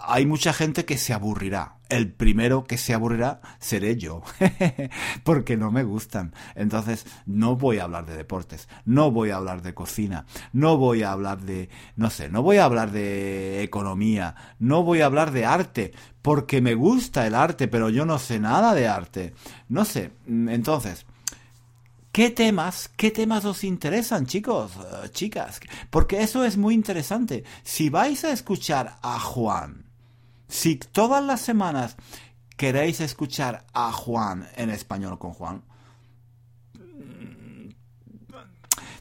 hay 0.00 0.26
mucha 0.26 0.52
gente 0.52 0.84
que 0.84 0.98
se 0.98 1.12
aburrirá. 1.12 1.74
El 1.88 2.10
primero 2.10 2.64
que 2.64 2.78
se 2.78 2.94
aburrirá 2.94 3.40
seré 3.60 3.96
yo, 3.96 4.22
porque 5.22 5.56
no 5.56 5.70
me 5.70 5.84
gustan. 5.84 6.34
Entonces, 6.56 7.06
no 7.26 7.56
voy 7.56 7.78
a 7.78 7.84
hablar 7.84 8.06
de 8.06 8.16
deportes, 8.16 8.68
no 8.84 9.12
voy 9.12 9.30
a 9.30 9.36
hablar 9.36 9.62
de 9.62 9.72
cocina, 9.72 10.26
no 10.52 10.78
voy 10.78 11.04
a 11.04 11.12
hablar 11.12 11.42
de, 11.42 11.68
no 11.94 12.10
sé, 12.10 12.28
no 12.28 12.42
voy 12.42 12.56
a 12.56 12.64
hablar 12.64 12.90
de 12.90 13.62
economía, 13.62 14.34
no 14.58 14.82
voy 14.82 15.00
a 15.00 15.06
hablar 15.06 15.30
de 15.30 15.46
arte, 15.46 15.92
porque 16.22 16.60
me 16.60 16.74
gusta 16.74 17.24
el 17.24 17.36
arte, 17.36 17.68
pero 17.68 17.88
yo 17.88 18.04
no 18.04 18.18
sé 18.18 18.40
nada 18.40 18.74
de 18.74 18.88
arte. 18.88 19.34
No 19.68 19.84
sé, 19.84 20.10
entonces, 20.26 21.06
¿Qué 22.16 22.30
temas, 22.30 22.88
qué 22.96 23.10
temas 23.10 23.44
os 23.44 23.62
interesan, 23.62 24.24
chicos, 24.24 24.72
eh, 24.74 25.10
chicas? 25.10 25.60
Porque 25.90 26.22
eso 26.22 26.46
es 26.46 26.56
muy 26.56 26.72
interesante. 26.72 27.44
Si 27.62 27.90
vais 27.90 28.24
a 28.24 28.32
escuchar 28.32 28.96
a 29.02 29.20
Juan, 29.20 29.84
si 30.48 30.76
todas 30.76 31.22
las 31.22 31.42
semanas 31.42 31.96
queréis 32.56 33.00
escuchar 33.00 33.66
a 33.74 33.92
Juan 33.92 34.48
en 34.56 34.70
español 34.70 35.18
con 35.18 35.34
Juan, 35.34 35.62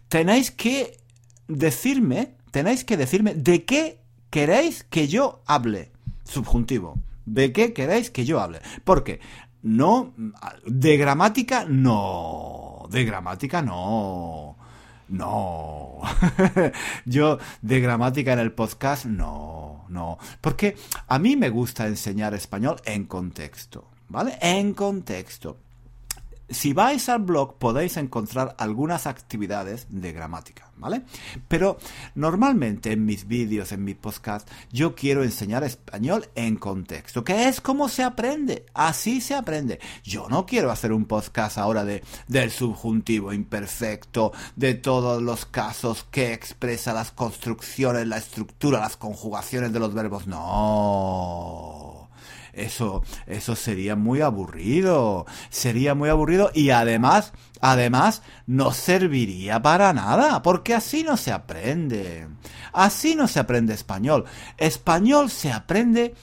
tenéis 0.09 0.51
que 0.51 0.97
decirme, 1.47 2.35
tenéis 2.51 2.83
que 2.83 2.97
decirme 2.97 3.33
de 3.33 3.63
qué 3.63 4.01
queréis 4.29 4.83
que 4.83 5.07
yo 5.07 5.41
hable. 5.45 5.93
Subjuntivo. 6.25 6.99
¿De 7.25 7.53
qué 7.53 7.71
queréis 7.71 8.11
que 8.11 8.25
yo 8.25 8.41
hable? 8.41 8.59
Porque 8.83 9.21
no, 9.61 10.13
de 10.65 10.97
gramática 10.97 11.63
no 11.65 12.74
de 12.95 13.03
gramática 13.03 13.61
no. 13.61 14.55
No. 15.09 15.99
Yo 17.05 17.37
de 17.61 17.79
gramática 17.81 18.31
en 18.31 18.39
el 18.39 18.53
podcast 18.53 19.03
no, 19.05 19.85
no. 19.89 20.17
Porque 20.39 20.77
a 21.07 21.19
mí 21.19 21.35
me 21.35 21.49
gusta 21.49 21.87
enseñar 21.87 22.33
español 22.33 22.77
en 22.85 23.03
contexto, 23.03 23.89
¿vale? 24.07 24.37
En 24.41 24.73
contexto 24.73 25.57
si 26.49 26.73
vais 26.73 27.09
al 27.09 27.23
blog 27.23 27.57
podéis 27.57 27.97
encontrar 27.97 28.55
algunas 28.59 29.07
actividades 29.07 29.87
de 29.89 30.11
gramática, 30.11 30.71
¿vale? 30.77 31.03
Pero 31.47 31.77
normalmente 32.13 32.91
en 32.91 33.05
mis 33.05 33.27
vídeos, 33.27 33.71
en 33.71 33.83
mi 33.83 33.93
podcast, 33.93 34.49
yo 34.71 34.95
quiero 34.95 35.23
enseñar 35.23 35.63
español 35.63 36.29
en 36.35 36.57
contexto, 36.57 37.23
que 37.23 37.47
es 37.47 37.61
como 37.61 37.89
se 37.89 38.03
aprende, 38.03 38.65
así 38.73 39.21
se 39.21 39.35
aprende. 39.35 39.79
Yo 40.03 40.27
no 40.29 40.45
quiero 40.45 40.71
hacer 40.71 40.91
un 40.91 41.05
podcast 41.05 41.57
ahora 41.57 41.83
de, 41.83 42.03
del 42.27 42.51
subjuntivo 42.51 43.33
imperfecto, 43.33 44.31
de 44.55 44.75
todos 44.75 45.21
los 45.21 45.45
casos 45.45 46.05
que 46.11 46.33
expresa 46.33 46.93
las 46.93 47.11
construcciones, 47.11 48.07
la 48.07 48.17
estructura, 48.17 48.79
las 48.79 48.97
conjugaciones 48.97 49.73
de 49.73 49.79
los 49.79 49.93
verbos. 49.93 50.27
No 50.27 51.94
eso, 52.55 53.03
eso 53.27 53.55
sería 53.55 53.95
muy 53.95 54.21
aburrido, 54.21 55.25
sería 55.49 55.95
muy 55.95 56.09
aburrido 56.09 56.51
y 56.53 56.69
además, 56.69 57.33
además, 57.61 58.21
no 58.47 58.71
serviría 58.71 59.61
para 59.61 59.93
nada, 59.93 60.41
porque 60.41 60.73
así 60.73 61.03
no 61.03 61.17
se 61.17 61.31
aprende, 61.31 62.27
así 62.73 63.15
no 63.15 63.27
se 63.27 63.39
aprende 63.39 63.73
español. 63.73 64.25
Español 64.57 65.29
se 65.29 65.51
aprende 65.51 66.15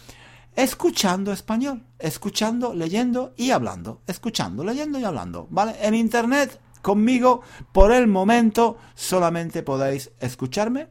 escuchando 0.54 1.32
español, 1.32 1.84
escuchando, 1.98 2.74
leyendo 2.74 3.32
y 3.36 3.50
hablando, 3.50 4.02
escuchando, 4.06 4.64
leyendo 4.64 4.98
y 4.98 5.04
hablando, 5.04 5.46
¿vale? 5.50 5.76
En 5.80 5.94
internet, 5.94 6.60
conmigo, 6.82 7.42
por 7.72 7.92
el 7.92 8.06
momento, 8.06 8.78
solamente 8.94 9.62
podéis 9.62 10.10
escucharme 10.20 10.88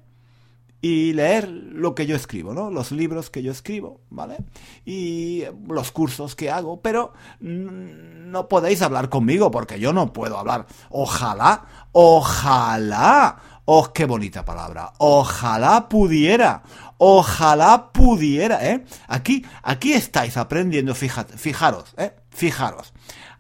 y 0.81 1.13
leer 1.13 1.47
lo 1.47 1.93
que 1.93 2.07
yo 2.07 2.15
escribo, 2.15 2.53
¿no? 2.53 2.71
Los 2.71 2.91
libros 2.91 3.29
que 3.29 3.43
yo 3.43 3.51
escribo, 3.51 4.01
¿vale? 4.09 4.38
Y 4.83 5.43
los 5.67 5.91
cursos 5.91 6.35
que 6.35 6.50
hago, 6.50 6.81
pero 6.81 7.13
no 7.39 8.47
podéis 8.47 8.81
hablar 8.81 9.09
conmigo 9.09 9.51
porque 9.51 9.79
yo 9.79 9.93
no 9.93 10.11
puedo 10.11 10.39
hablar. 10.39 10.65
Ojalá, 10.89 11.65
ojalá, 11.91 13.38
oh, 13.65 13.93
qué 13.93 14.05
bonita 14.05 14.43
palabra. 14.43 14.93
Ojalá 14.97 15.88
pudiera, 15.88 16.63
ojalá 16.97 17.91
pudiera, 17.91 18.67
¿eh? 18.67 18.83
Aquí, 19.07 19.45
aquí 19.61 19.93
estáis 19.93 20.35
aprendiendo, 20.35 20.95
fíjate, 20.95 21.38
fijaros, 21.38 21.93
¿eh? 21.97 22.15
Fijaros. 22.31 22.91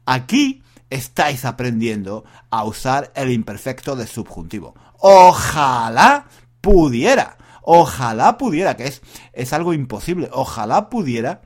Aquí 0.05 0.61
estáis 0.91 1.45
aprendiendo 1.45 2.23
a 2.51 2.65
usar 2.65 3.11
el 3.15 3.31
imperfecto 3.31 3.95
de 3.95 4.05
subjuntivo. 4.05 4.75
Ojalá 4.99 6.27
pudiera, 6.61 7.37
ojalá 7.61 8.37
pudiera, 8.37 8.77
que 8.77 8.87
es, 8.87 9.01
es 9.33 9.53
algo 9.53 9.73
imposible, 9.73 10.29
ojalá 10.31 10.89
pudiera 10.89 11.41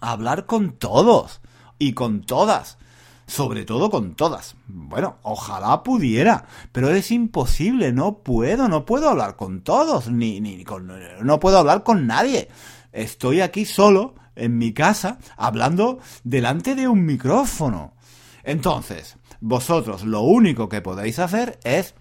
hablar 0.00 0.46
con 0.46 0.72
todos 0.72 1.40
y 1.78 1.92
con 1.92 2.22
todas. 2.22 2.78
Sobre 3.26 3.64
todo 3.64 3.90
con 3.90 4.16
todas. 4.16 4.56
Bueno, 4.66 5.18
ojalá 5.22 5.84
pudiera, 5.84 6.46
pero 6.72 6.90
es 6.90 7.12
imposible, 7.12 7.92
no 7.92 8.24
puedo, 8.24 8.68
no 8.68 8.84
puedo 8.84 9.08
hablar 9.08 9.36
con 9.36 9.62
todos, 9.62 10.10
ni, 10.10 10.40
ni 10.40 10.64
con, 10.64 10.90
no 11.22 11.38
puedo 11.38 11.58
hablar 11.58 11.84
con 11.84 12.08
nadie. 12.08 12.48
Estoy 12.90 13.40
aquí 13.40 13.66
solo, 13.66 14.14
en 14.34 14.58
mi 14.58 14.72
casa, 14.72 15.18
hablando 15.36 16.00
delante 16.24 16.74
de 16.74 16.88
un 16.88 17.04
micrófono. 17.04 17.94
Entonces, 18.42 19.16
vosotros 19.40 20.04
lo 20.04 20.22
único 20.22 20.68
que 20.68 20.80
podéis 20.80 21.18
hacer 21.18 21.60
es 21.62 21.94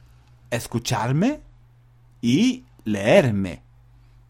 escucharme 0.49 1.41
y 2.21 2.63
leerme. 2.83 3.61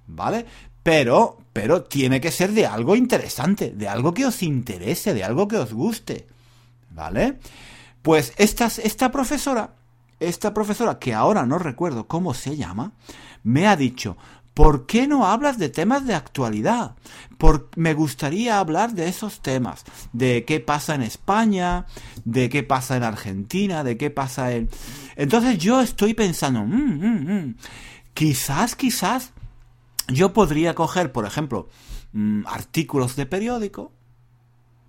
¿Vale? 0.08 0.46
Pero, 0.84 1.38
pero 1.54 1.84
tiene 1.84 2.20
que 2.20 2.32
ser 2.32 2.52
de 2.52 2.66
algo 2.66 2.96
interesante, 2.96 3.72
de 3.72 3.88
algo 3.88 4.14
que 4.14 4.26
os 4.26 4.42
interese, 4.44 5.14
de 5.14 5.24
algo 5.24 5.48
que 5.48 5.58
os 5.58 5.74
guste. 5.74 6.28
¿Vale? 6.92 7.38
Pues 8.02 8.34
esta, 8.38 8.66
esta 8.66 9.12
profesora, 9.12 9.74
esta 10.20 10.54
profesora, 10.54 11.00
que 11.00 11.14
ahora 11.14 11.46
no 11.46 11.60
recuerdo 11.60 12.08
cómo 12.08 12.34
se 12.34 12.56
llama, 12.56 12.94
me 13.44 13.68
ha 13.68 13.76
dicho, 13.76 14.18
¿por 14.60 14.88
qué 14.88 15.08
no 15.08 15.26
hablas 15.26 15.58
de 15.58 15.70
temas 15.70 16.06
de 16.06 16.14
actualidad? 16.14 16.98
Me 17.78 17.94
gustaría 17.94 18.60
hablar 18.60 18.92
de 18.92 19.08
esos 19.08 19.40
temas, 19.40 19.86
de 20.12 20.44
qué 20.44 20.60
pasa 20.60 20.96
en 20.96 21.02
España, 21.02 21.86
de 22.26 22.50
qué 22.50 22.64
pasa 22.64 22.98
en 22.98 23.04
Argentina, 23.04 23.86
de 23.86 23.96
qué 23.96 24.10
pasa 24.10 24.52
en... 24.52 24.70
Entonces 25.16 25.60
yo 25.60 25.80
estoy 25.80 26.14
pensando, 26.14 26.66
mm, 26.66 26.74
mm, 26.74 27.34
mm, 27.34 27.56
quizás, 28.14 28.76
quizás, 28.76 29.32
yo 30.10 30.34
podría 30.34 30.76
coger, 30.76 31.14
por 31.14 31.26
ejemplo, 31.26 31.70
artículos 32.46 33.16
de 33.16 33.28
periódico 33.28 33.94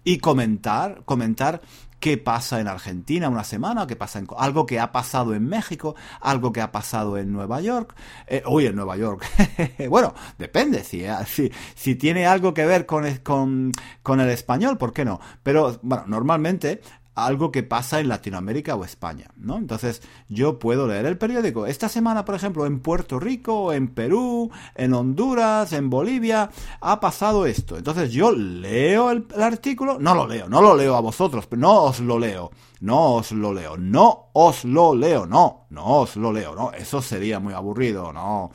y 0.02 0.18
comentar, 0.18 1.04
comentar 1.04 1.62
qué 2.00 2.18
pasa 2.18 2.60
en 2.60 2.66
Argentina 2.66 3.28
una 3.28 3.44
semana, 3.44 3.86
qué 3.86 3.94
pasa 3.94 4.18
en 4.18 4.26
algo 4.36 4.66
que 4.66 4.80
ha 4.80 4.90
pasado 4.90 5.34
en 5.34 5.46
México, 5.46 5.94
algo 6.20 6.52
que 6.52 6.60
ha 6.60 6.72
pasado 6.72 7.18
en 7.18 7.32
Nueva 7.32 7.60
York, 7.60 7.94
eh, 8.26 8.42
uy, 8.46 8.66
en 8.66 8.74
Nueva 8.74 8.96
York. 8.96 9.24
bueno, 9.88 10.14
depende 10.38 10.82
si, 10.82 11.04
eh, 11.04 11.14
si, 11.26 11.52
si, 11.74 11.94
tiene 11.94 12.26
algo 12.26 12.54
que 12.54 12.64
ver 12.64 12.86
con, 12.86 13.72
con 14.02 14.20
el 14.20 14.30
español, 14.30 14.78
¿por 14.78 14.92
qué 14.92 15.04
no? 15.04 15.20
Pero 15.42 15.78
bueno, 15.82 16.04
normalmente 16.06 16.80
algo 17.14 17.50
que 17.50 17.62
pasa 17.62 18.00
en 18.00 18.08
Latinoamérica 18.08 18.76
o 18.76 18.84
España, 18.84 19.28
¿no? 19.36 19.58
Entonces 19.58 20.02
yo 20.28 20.58
puedo 20.58 20.86
leer 20.86 21.06
el 21.06 21.18
periódico. 21.18 21.66
Esta 21.66 21.88
semana, 21.88 22.24
por 22.24 22.34
ejemplo, 22.34 22.66
en 22.66 22.80
Puerto 22.80 23.18
Rico, 23.18 23.72
en 23.72 23.88
Perú, 23.88 24.50
en 24.74 24.94
Honduras, 24.94 25.72
en 25.72 25.90
Bolivia, 25.90 26.50
ha 26.80 27.00
pasado 27.00 27.46
esto. 27.46 27.76
Entonces 27.76 28.12
yo 28.12 28.32
leo 28.32 29.10
el, 29.10 29.26
artículo, 29.40 29.98
no 29.98 30.14
lo 30.14 30.26
leo, 30.26 30.48
no 30.48 30.62
lo 30.62 30.76
leo 30.76 30.96
a 30.96 31.00
vosotros, 31.00 31.48
no 31.52 31.84
os 31.84 32.00
lo 32.00 32.18
leo, 32.18 32.50
no 32.80 33.14
os 33.14 33.32
lo 33.32 33.52
leo, 33.52 33.76
no 33.76 34.30
os 34.32 34.64
lo 34.64 34.94
leo, 34.94 35.26
no, 35.26 35.66
no 35.70 35.84
os 36.00 36.16
lo 36.16 36.32
leo, 36.32 36.54
no, 36.54 36.72
eso 36.72 37.02
sería 37.02 37.40
muy 37.40 37.54
aburrido, 37.54 38.12
no. 38.12 38.50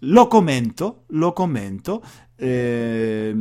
Lo 0.00 0.28
comento, 0.28 1.04
lo 1.08 1.34
comento, 1.34 2.02
eh, 2.36 3.34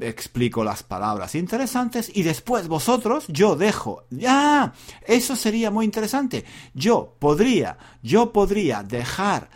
explico 0.00 0.64
las 0.64 0.82
palabras 0.82 1.34
interesantes 1.34 2.10
y 2.14 2.22
después 2.22 2.68
vosotros 2.68 3.26
yo 3.28 3.56
dejo. 3.56 4.04
Ya 4.10 4.72
eso 5.06 5.36
sería 5.36 5.70
muy 5.70 5.84
interesante. 5.84 6.44
Yo 6.74 7.16
podría 7.18 7.78
yo 8.02 8.32
podría 8.32 8.82
dejar 8.82 9.50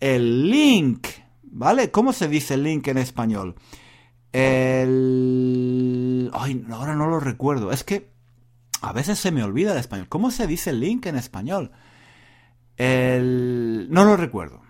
el 0.00 0.50
link 0.50 1.08
vale 1.42 1.90
cómo 1.90 2.12
se 2.12 2.28
dice 2.28 2.56
link 2.56 2.86
en 2.88 2.98
español 2.98 3.54
el 4.32 6.30
ay 6.34 6.64
ahora 6.70 6.94
no 6.94 7.08
lo 7.08 7.20
recuerdo. 7.20 7.72
Es 7.72 7.84
que 7.84 8.10
a 8.82 8.92
veces 8.92 9.18
se 9.18 9.32
me 9.32 9.42
olvida 9.42 9.72
el 9.72 9.78
español. 9.78 10.08
Cómo 10.08 10.30
se 10.30 10.46
dice 10.46 10.72
link 10.72 11.06
en 11.06 11.16
español 11.16 11.72
el 12.76 13.88
no 13.90 14.04
lo 14.04 14.16
recuerdo. 14.16 14.60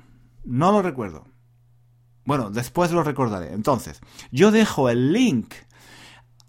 No 0.45 0.71
lo 0.71 0.83
recuerdo 0.83 1.36
bueno, 2.26 2.50
después 2.50 2.90
lo 2.90 3.02
recordaré. 3.02 3.52
Entonces, 3.52 4.00
yo 4.30 4.50
dejo 4.50 4.90
el 4.90 5.12
link 5.12 5.54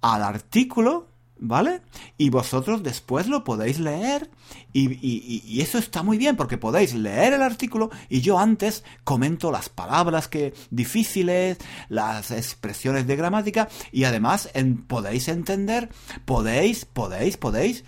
al 0.01 0.23
artículo, 0.23 1.07
¿vale? 1.39 1.81
Y 2.17 2.29
vosotros 2.29 2.83
después 2.83 3.27
lo 3.27 3.43
podéis 3.43 3.79
leer 3.79 4.29
y, 4.73 5.61
eso 5.61 5.77
está 5.77 6.03
muy 6.03 6.17
bien 6.17 6.35
porque 6.35 6.57
podéis 6.57 6.93
leer 6.93 7.33
el 7.33 7.41
artículo 7.41 7.89
y 8.09 8.21
yo 8.21 8.39
antes 8.39 8.83
comento 9.03 9.51
las 9.51 9.69
palabras 9.69 10.27
que 10.27 10.53
difíciles, 10.71 11.57
las 11.89 12.31
expresiones 12.31 13.07
de 13.07 13.15
gramática 13.15 13.69
y 13.91 14.03
además 14.05 14.49
podéis 14.87 15.27
entender, 15.27 15.89
podéis, 16.25 16.85
podéis, 16.85 17.37
podéis 17.37 17.83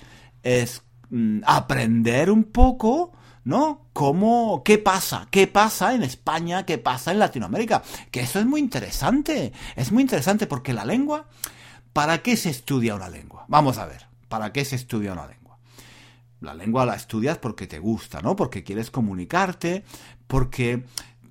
mm, 1.09 1.41
aprender 1.45 2.31
un 2.31 2.43
poco 2.43 3.13
¿no? 3.49 3.87
¿Cómo, 3.93 4.61
qué 4.63 4.77
pasa? 4.77 5.27
¿Qué 5.31 5.47
pasa 5.47 5.95
en 5.95 6.03
España? 6.03 6.65
¿Qué 6.67 6.77
pasa 6.77 7.11
en 7.11 7.17
Latinoamérica? 7.17 7.81
Que 8.11 8.21
eso 8.21 8.39
es 8.39 8.45
muy 8.45 8.61
interesante. 8.61 9.51
Es 9.75 9.91
muy 9.91 10.03
interesante 10.03 10.45
porque 10.45 10.71
la 10.71 10.85
lengua, 10.85 11.25
¿para 11.91 12.21
qué 12.21 12.37
se 12.37 12.51
estudia 12.51 12.93
una 12.93 13.09
lengua? 13.09 13.45
Vamos 13.47 13.79
a 13.79 13.87
ver, 13.87 14.05
¿para 14.27 14.53
qué 14.53 14.63
se 14.63 14.75
estudia 14.75 15.13
una 15.13 15.25
lengua? 15.25 15.57
La 16.41 16.53
lengua 16.53 16.85
la 16.85 16.95
estudias 16.95 17.39
porque 17.39 17.65
te 17.65 17.79
gusta, 17.79 18.21
¿no? 18.21 18.35
Porque 18.35 18.63
quieres 18.63 18.91
comunicarte, 18.91 19.83
porque 20.27 20.85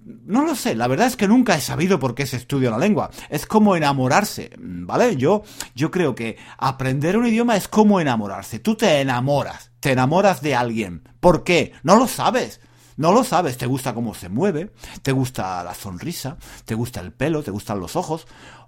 no 0.05 0.45
lo 0.45 0.57
sé, 0.57 0.75
la 0.75 0.89
verdad 0.89 1.07
es 1.07 1.17
que 1.17 1.29
nunca 1.29 1.55
he 1.55 1.61
sabido 1.61 2.01
por 2.01 2.17
qué 2.17 2.27
se 2.27 2.37
estudia 2.37 2.71
la 2.71 2.79
lengua. 2.79 3.11
Es 3.31 3.47
como 3.47 3.77
enamorarse, 3.77 4.51
¿vale? 4.59 5.17
Yo, 5.17 5.45
yo 5.77 5.93
creo 5.93 6.17
que 6.17 6.37
aprender 6.57 7.17
un 7.17 7.29
idioma 7.29 7.57
es 7.57 7.69
como 7.69 8.01
enamorarse. 8.01 8.59
Tú 8.59 8.75
te 8.75 9.01
enamoras, 9.01 9.68
te 9.81 9.93
enamoras 9.93 10.43
de 10.43 10.55
alguien. 10.55 11.09
¿Por 11.21 11.45
qué? 11.45 11.73
No 11.83 11.97
lo 11.97 12.09
sabes. 12.09 12.61
No 12.97 13.13
lo 13.13 13.23
sabes, 13.23 13.57
te 13.57 13.67
gusta 13.67 13.95
cómo 13.95 14.13
se 14.13 14.29
mueve, 14.29 14.73
te 15.03 15.13
gusta 15.13 15.63
la 15.63 15.73
sonrisa, 15.73 16.37
te 16.65 16.75
gusta 16.75 16.99
el 16.99 17.13
pelo, 17.13 17.45
te 17.45 17.53
gustan 17.53 17.79
los 17.79 17.95
ojos, 17.95 18.27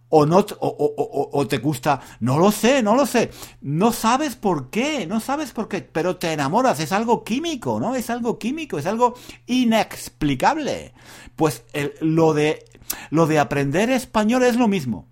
o 0.08 0.26
no 0.26 0.44
o, 0.60 1.46
te 1.48 1.58
gusta, 1.58 2.00
no 2.20 2.38
lo 2.38 2.52
sé, 2.52 2.82
no 2.82 2.94
lo 2.94 3.06
sé. 3.06 3.30
No 3.60 3.92
sabes 3.92 4.36
por 4.36 4.70
qué, 4.70 5.06
no 5.06 5.20
sabes 5.20 5.52
por 5.52 5.68
qué, 5.68 5.82
pero 5.82 6.16
te 6.16 6.32
enamoras, 6.32 6.80
es 6.80 6.92
algo 6.92 7.24
químico, 7.24 7.80
¿no? 7.80 7.94
Es 7.94 8.10
algo 8.10 8.38
químico, 8.38 8.78
es 8.78 8.86
algo 8.86 9.14
inexplicable. 9.46 10.94
Pues 11.34 11.64
lo 12.00 12.34
de 12.34 12.64
lo 13.10 13.26
de 13.26 13.38
aprender 13.38 13.90
español 13.90 14.42
es 14.42 14.56
lo 14.56 14.68
mismo. 14.68 15.08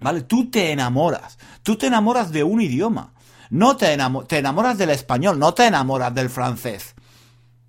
¿Vale? 0.00 0.22
Tú 0.22 0.50
te 0.50 0.72
enamoras, 0.72 1.38
tú 1.62 1.76
te 1.76 1.86
enamoras 1.86 2.30
de 2.30 2.44
un 2.44 2.60
idioma. 2.60 3.14
No 3.50 3.76
te, 3.76 3.96
te 4.26 4.38
enamoras 4.38 4.78
del 4.78 4.90
español, 4.90 5.38
no 5.38 5.54
te 5.54 5.66
enamoras 5.66 6.14
del 6.14 6.30
francés. 6.30 6.94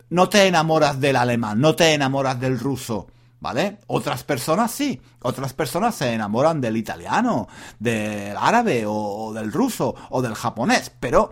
No 0.10 0.30
te 0.30 0.48
enamoras 0.48 1.00
del 1.00 1.18
alemán, 1.18 1.60
no 1.60 1.76
te 1.76 1.94
enamoras 1.94 2.40
del 2.40 2.60
ruso 2.60 3.08
¿Vale? 3.40 3.78
Otras 3.86 4.24
personas 4.24 4.72
sí, 4.72 5.00
otras 5.22 5.54
personas 5.54 5.94
se 5.94 6.12
enamoran 6.12 6.60
del 6.60 6.76
italiano, 6.76 7.48
del 7.78 8.36
árabe 8.36 8.84
o 8.88 9.32
del 9.32 9.54
ruso 9.54 9.94
o 10.10 10.24
del 10.24 10.34
japonés, 10.34 10.92
pero 11.00 11.32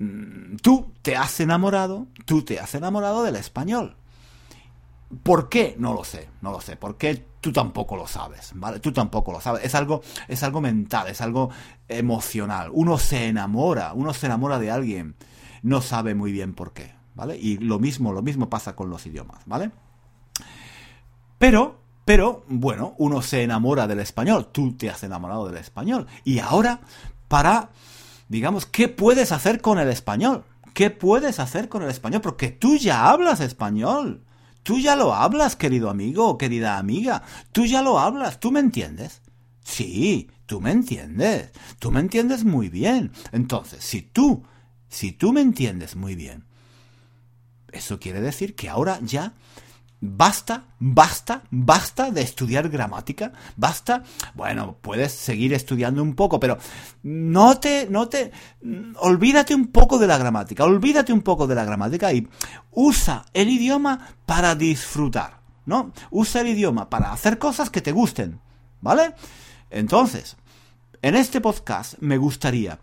mm, 0.00 0.56
tú 0.56 0.94
te 1.00 1.16
has 1.16 1.38
enamorado, 1.38 2.08
tú 2.24 2.44
te 2.44 2.58
has 2.58 2.74
enamorado 2.74 3.22
del 3.22 3.36
español. 3.36 3.94
¿Por 5.22 5.48
qué? 5.48 5.76
No 5.78 5.94
lo 5.94 6.02
sé, 6.02 6.28
no 6.40 6.50
lo 6.50 6.60
sé. 6.60 6.74
¿Por 6.76 6.96
qué? 6.96 7.24
Tú 7.40 7.52
tampoco 7.52 7.96
lo 7.96 8.06
sabes, 8.06 8.50
¿vale? 8.54 8.80
Tú 8.80 8.92
tampoco 8.92 9.32
lo 9.32 9.40
sabes. 9.40 9.64
Es 9.64 9.74
algo, 9.74 10.02
es 10.26 10.42
algo 10.42 10.60
mental, 10.60 11.08
es 11.08 11.20
algo 11.20 11.50
emocional. 11.86 12.70
Uno 12.72 12.98
se 12.98 13.28
enamora, 13.28 13.92
uno 13.94 14.12
se 14.12 14.26
enamora 14.26 14.58
de 14.58 14.70
alguien, 14.70 15.14
no 15.62 15.80
sabe 15.80 16.14
muy 16.14 16.32
bien 16.32 16.54
por 16.54 16.72
qué, 16.72 16.94
¿vale? 17.14 17.36
Y 17.36 17.58
lo 17.58 17.78
mismo, 17.78 18.12
lo 18.12 18.22
mismo 18.22 18.50
pasa 18.50 18.74
con 18.74 18.90
los 18.90 19.06
idiomas, 19.06 19.40
¿vale? 19.46 19.70
Pero, 21.38 21.78
pero, 22.04 22.44
bueno, 22.48 22.94
uno 22.98 23.22
se 23.22 23.44
enamora 23.44 23.86
del 23.86 24.00
español, 24.00 24.48
tú 24.50 24.76
te 24.76 24.90
has 24.90 25.04
enamorado 25.04 25.46
del 25.46 25.58
español. 25.58 26.08
Y 26.24 26.40
ahora, 26.40 26.80
para, 27.28 27.70
digamos, 28.28 28.66
¿qué 28.66 28.88
puedes 28.88 29.30
hacer 29.30 29.60
con 29.60 29.78
el 29.78 29.88
español? 29.88 30.44
¿Qué 30.74 30.90
puedes 30.90 31.38
hacer 31.38 31.68
con 31.68 31.82
el 31.82 31.90
español? 31.90 32.20
Porque 32.20 32.48
tú 32.48 32.76
ya 32.76 33.10
hablas 33.10 33.40
español. 33.40 34.24
Tú 34.62 34.78
ya 34.78 34.96
lo 34.96 35.14
hablas, 35.14 35.56
querido 35.56 35.90
amigo 35.90 36.28
o 36.28 36.38
querida 36.38 36.78
amiga. 36.78 37.22
Tú 37.52 37.64
ya 37.64 37.82
lo 37.82 37.98
hablas. 37.98 38.40
¿Tú 38.40 38.50
me 38.50 38.60
entiendes? 38.60 39.22
Sí, 39.62 40.30
tú 40.46 40.60
me 40.60 40.72
entiendes. 40.72 41.50
Tú 41.78 41.90
me 41.90 42.00
entiendes 42.00 42.44
muy 42.44 42.68
bien. 42.68 43.12
Entonces, 43.32 43.84
si 43.84 44.02
tú, 44.02 44.44
si 44.88 45.12
tú 45.12 45.32
me 45.32 45.40
entiendes 45.40 45.96
muy 45.96 46.14
bien, 46.14 46.44
eso 47.72 47.98
quiere 47.98 48.20
decir 48.20 48.54
que 48.54 48.68
ahora 48.68 48.98
ya 49.02 49.34
Basta, 50.00 50.64
basta, 50.78 51.42
basta 51.50 52.12
de 52.12 52.22
estudiar 52.22 52.68
gramática, 52.68 53.32
basta, 53.56 54.04
bueno, 54.34 54.76
puedes 54.80 55.10
seguir 55.10 55.52
estudiando 55.52 56.04
un 56.04 56.14
poco, 56.14 56.38
pero 56.38 56.56
no 57.02 57.58
te, 57.58 57.88
no 57.90 58.08
te, 58.08 58.30
olvídate 59.00 59.56
un 59.56 59.68
poco 59.68 59.98
de 59.98 60.06
la 60.06 60.16
gramática, 60.16 60.64
olvídate 60.64 61.12
un 61.12 61.22
poco 61.22 61.48
de 61.48 61.56
la 61.56 61.64
gramática 61.64 62.12
y 62.12 62.28
usa 62.70 63.24
el 63.34 63.48
idioma 63.48 64.14
para 64.24 64.54
disfrutar, 64.54 65.40
¿no? 65.66 65.92
Usa 66.10 66.42
el 66.42 66.48
idioma 66.48 66.88
para 66.88 67.12
hacer 67.12 67.38
cosas 67.38 67.68
que 67.68 67.80
te 67.80 67.90
gusten, 67.90 68.40
¿vale? 68.80 69.14
Entonces, 69.68 70.36
en 71.02 71.16
este 71.16 71.40
podcast 71.40 71.94
me 71.98 72.18
gustaría 72.18 72.78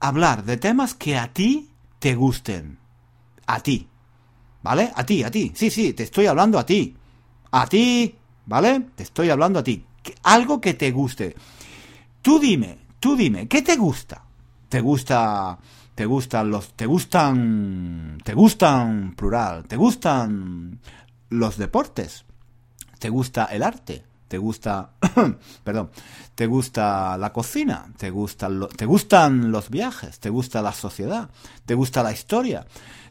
hablar 0.00 0.44
de 0.44 0.58
temas 0.58 0.94
que 0.94 1.16
a 1.16 1.32
ti 1.32 1.70
te 1.98 2.14
gusten, 2.14 2.78
a 3.46 3.60
ti, 3.60 3.89
¿Vale? 4.62 4.92
A 4.94 5.04
ti, 5.04 5.22
a 5.22 5.30
ti. 5.30 5.52
Sí, 5.54 5.70
sí, 5.70 5.92
te 5.92 6.02
estoy 6.02 6.26
hablando 6.26 6.58
a 6.58 6.66
ti. 6.66 6.94
A 7.52 7.66
ti, 7.66 8.14
¿vale? 8.46 8.80
Te 8.94 9.02
estoy 9.02 9.30
hablando 9.30 9.58
a 9.58 9.64
ti. 9.64 9.84
Algo 10.22 10.60
que 10.60 10.74
te 10.74 10.90
guste. 10.90 11.34
Tú 12.22 12.38
dime, 12.38 12.78
tú 12.98 13.16
dime, 13.16 13.48
¿qué 13.48 13.62
te 13.62 13.76
gusta? 13.76 14.22
¿Te 14.68 14.80
gusta 14.80 15.58
te 15.94 16.06
gustan 16.06 16.50
los 16.50 16.72
te 16.74 16.86
gustan 16.86 18.18
te 18.22 18.34
gustan 18.34 19.14
plural, 19.16 19.66
te 19.66 19.76
gustan 19.76 20.78
los 21.30 21.56
deportes? 21.56 22.24
¿Te 22.98 23.08
gusta 23.08 23.46
el 23.46 23.62
arte? 23.62 24.04
¿Te 24.28 24.38
gusta 24.38 24.92
perdón, 25.64 25.90
te 26.34 26.46
gusta 26.46 27.18
la 27.18 27.32
cocina? 27.32 27.86
¿Te 27.96 28.10
gustan 28.10 28.68
te 28.76 28.86
gustan 28.86 29.50
los 29.50 29.70
viajes? 29.70 30.20
¿Te 30.20 30.30
gusta 30.30 30.62
la 30.62 30.72
sociedad? 30.72 31.30
¿Te 31.66 31.74
gusta 31.74 32.02
la 32.02 32.12
historia? 32.12 32.66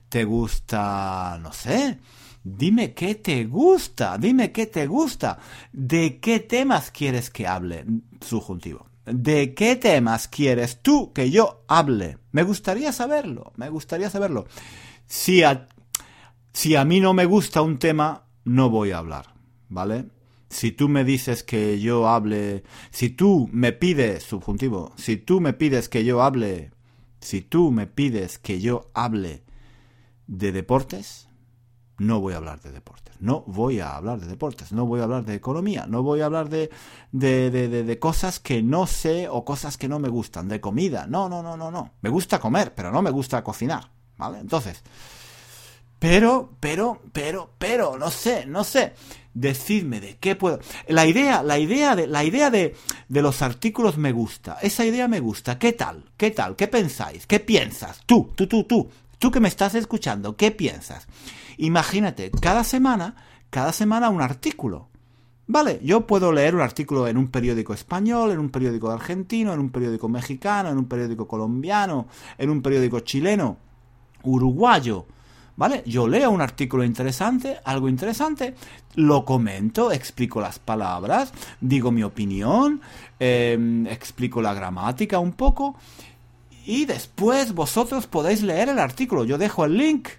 Te 0.10 0.24
gusta, 0.24 1.40
no 1.42 1.54
sé, 1.54 2.00
Dime 2.44 2.94
qué 2.94 3.16
te 3.16 3.46
gusta, 3.46 4.18
dime 4.18 4.52
qué 4.52 4.66
te 4.66 4.88
gusta. 4.88 5.40
¿De 5.74 6.20
qué 6.20 6.40
temas 6.40 6.90
quieres 6.90 7.30
que 7.30 7.46
hable? 7.46 7.86
Subjuntivo. 8.22 8.88
¿De 9.06 9.54
qué 9.54 9.76
temas 9.76 10.28
quieres 10.28 10.82
tú 10.82 11.12
que 11.14 11.32
yo 11.32 11.64
hable? 11.68 12.18
Me 12.32 12.44
gustaría 12.44 12.94
saberlo, 12.94 13.52
me 13.56 13.70
gustaría 13.70 14.10
saberlo. 14.10 14.46
Si 15.06 15.44
a, 15.44 15.68
si 16.54 16.76
a 16.76 16.86
mí 16.86 17.00
no 17.00 17.14
me 17.14 17.26
gusta 17.26 17.62
un 17.62 17.78
tema, 17.78 18.26
no 18.46 18.70
voy 18.70 18.92
a 18.92 19.00
hablar, 19.00 19.34
¿vale? 19.68 20.06
Si 20.50 20.72
tú 20.72 20.88
me 20.90 21.04
dices 21.04 21.44
que 21.44 21.80
yo 21.80 22.08
hable, 22.08 22.64
si 22.92 23.10
tú 23.10 23.50
me 23.52 23.74
pides, 23.74 24.24
subjuntivo, 24.24 24.94
si 24.96 25.18
tú 25.18 25.42
me 25.42 25.54
pides 25.54 25.90
que 25.90 26.06
yo 26.06 26.22
hable, 26.22 26.72
si 27.20 27.42
tú 27.42 27.72
me 27.72 27.86
pides 27.86 28.40
que 28.40 28.62
yo 28.62 28.90
hable 28.94 29.44
de 30.30 30.52
deportes, 30.52 31.28
no 31.98 32.22
voy 32.22 32.34
a 32.34 32.38
hablar 32.38 32.62
de 32.62 32.72
deportes. 32.72 33.16
No 33.20 33.44
voy 33.48 33.80
a 33.80 33.98
hablar 33.98 34.20
de 34.20 34.28
deportes. 34.28 34.72
No 34.72 34.86
voy 34.86 35.02
a 35.02 35.04
hablar 35.04 35.26
de 35.26 35.34
economía. 35.34 35.86
No 35.88 36.04
voy 36.04 36.22
a 36.22 36.28
hablar 36.28 36.48
de, 36.48 36.70
de, 37.12 37.50
de, 37.50 37.68
de, 37.84 38.00
cosas 38.00 38.40
que 38.40 38.62
no 38.62 38.88
sé 38.88 39.28
o 39.28 39.44
cosas 39.44 39.76
que 39.76 39.90
no 39.90 40.00
me 40.00 40.08
gustan. 40.08 40.48
De 40.48 40.62
comida. 40.62 41.08
No, 41.08 41.28
no, 41.28 41.44
no, 41.44 41.58
no, 41.58 41.72
no. 41.72 41.92
Me 42.02 42.10
gusta 42.10 42.40
comer, 42.40 42.74
pero 42.74 42.92
no 42.92 43.02
me 43.02 43.10
gusta 43.10 43.44
cocinar. 43.44 43.90
¿Vale? 44.18 44.40
Entonces. 44.40 44.82
Pero, 45.98 46.52
pero, 46.62 47.02
pero, 47.12 47.50
pero, 47.58 47.98
no 47.98 48.10
sé, 48.10 48.46
no 48.46 48.64
sé. 48.64 48.94
Decidme 49.34 50.00
de 50.00 50.18
qué 50.18 50.36
puedo. 50.36 50.60
La 50.88 51.06
idea, 51.06 51.44
la 51.44 51.58
idea 51.58 51.96
de, 51.96 52.08
la 52.08 52.24
idea 52.24 52.50
de, 52.50 52.76
de 53.10 53.22
los 53.22 53.42
artículos 53.42 53.98
me 53.98 54.14
gusta. 54.14 54.58
Esa 54.62 54.86
idea 54.86 55.10
me 55.10 55.20
gusta. 55.20 55.60
¿Qué 55.60 55.74
tal? 55.74 56.12
¿Qué 56.16 56.32
tal? 56.32 56.56
¿Qué 56.56 56.70
pensáis? 56.70 57.28
¿Qué 57.28 57.42
piensas? 57.42 58.02
Tú, 58.06 58.32
tú, 58.36 58.48
tú, 58.48 58.64
tú. 58.64 58.90
Tú 59.20 59.32
que 59.32 59.42
me 59.42 59.50
estás 59.50 59.76
escuchando, 59.76 60.38
¿qué 60.38 60.50
piensas? 60.52 61.06
Imagínate, 61.58 62.32
cada 62.32 62.64
semana, 62.64 63.16
cada 63.50 63.74
semana 63.74 64.10
un 64.10 64.22
artículo. 64.22 64.88
Vale, 65.46 65.82
yo 65.84 66.08
puedo 66.08 66.32
leer 66.32 66.56
un 66.56 66.62
artículo 66.62 67.06
en 67.06 67.18
un 67.18 67.28
periódico 67.28 67.74
español, 67.74 68.32
en 68.32 68.40
un 68.40 68.50
periódico 68.50 68.90
argentino, 68.90 69.54
en 69.54 69.60
un 69.60 69.72
periódico 69.72 70.08
mexicano, 70.08 70.70
en 70.70 70.78
un 70.78 70.86
periódico 70.86 71.28
colombiano, 71.28 72.08
en 72.38 72.50
un 72.50 72.62
periódico 72.62 73.02
chileno, 73.02 73.58
uruguayo. 74.24 75.06
¿Vale? 75.58 75.84
Yo 75.86 76.08
leo 76.08 76.32
un 76.32 76.40
artículo 76.40 76.86
interesante, 76.86 77.58
algo 77.66 77.90
interesante, 77.90 78.56
lo 78.96 79.26
comento, 79.26 79.92
explico 79.92 80.40
las 80.40 80.60
palabras, 80.60 81.34
digo 81.60 81.92
mi 81.92 82.04
opinión, 82.04 82.80
eh, 83.20 83.86
explico 83.90 84.42
la 84.42 84.54
gramática 84.54 85.20
un 85.20 85.34
poco 85.34 85.76
y 86.70 86.86
después 86.86 87.56
vosotros 87.56 88.06
podéis 88.06 88.44
leer 88.44 88.70
el 88.70 88.78
artículo. 88.78 89.26
Yo 89.26 89.40
dejo 89.40 89.66
el 89.66 89.76
link 89.76 90.10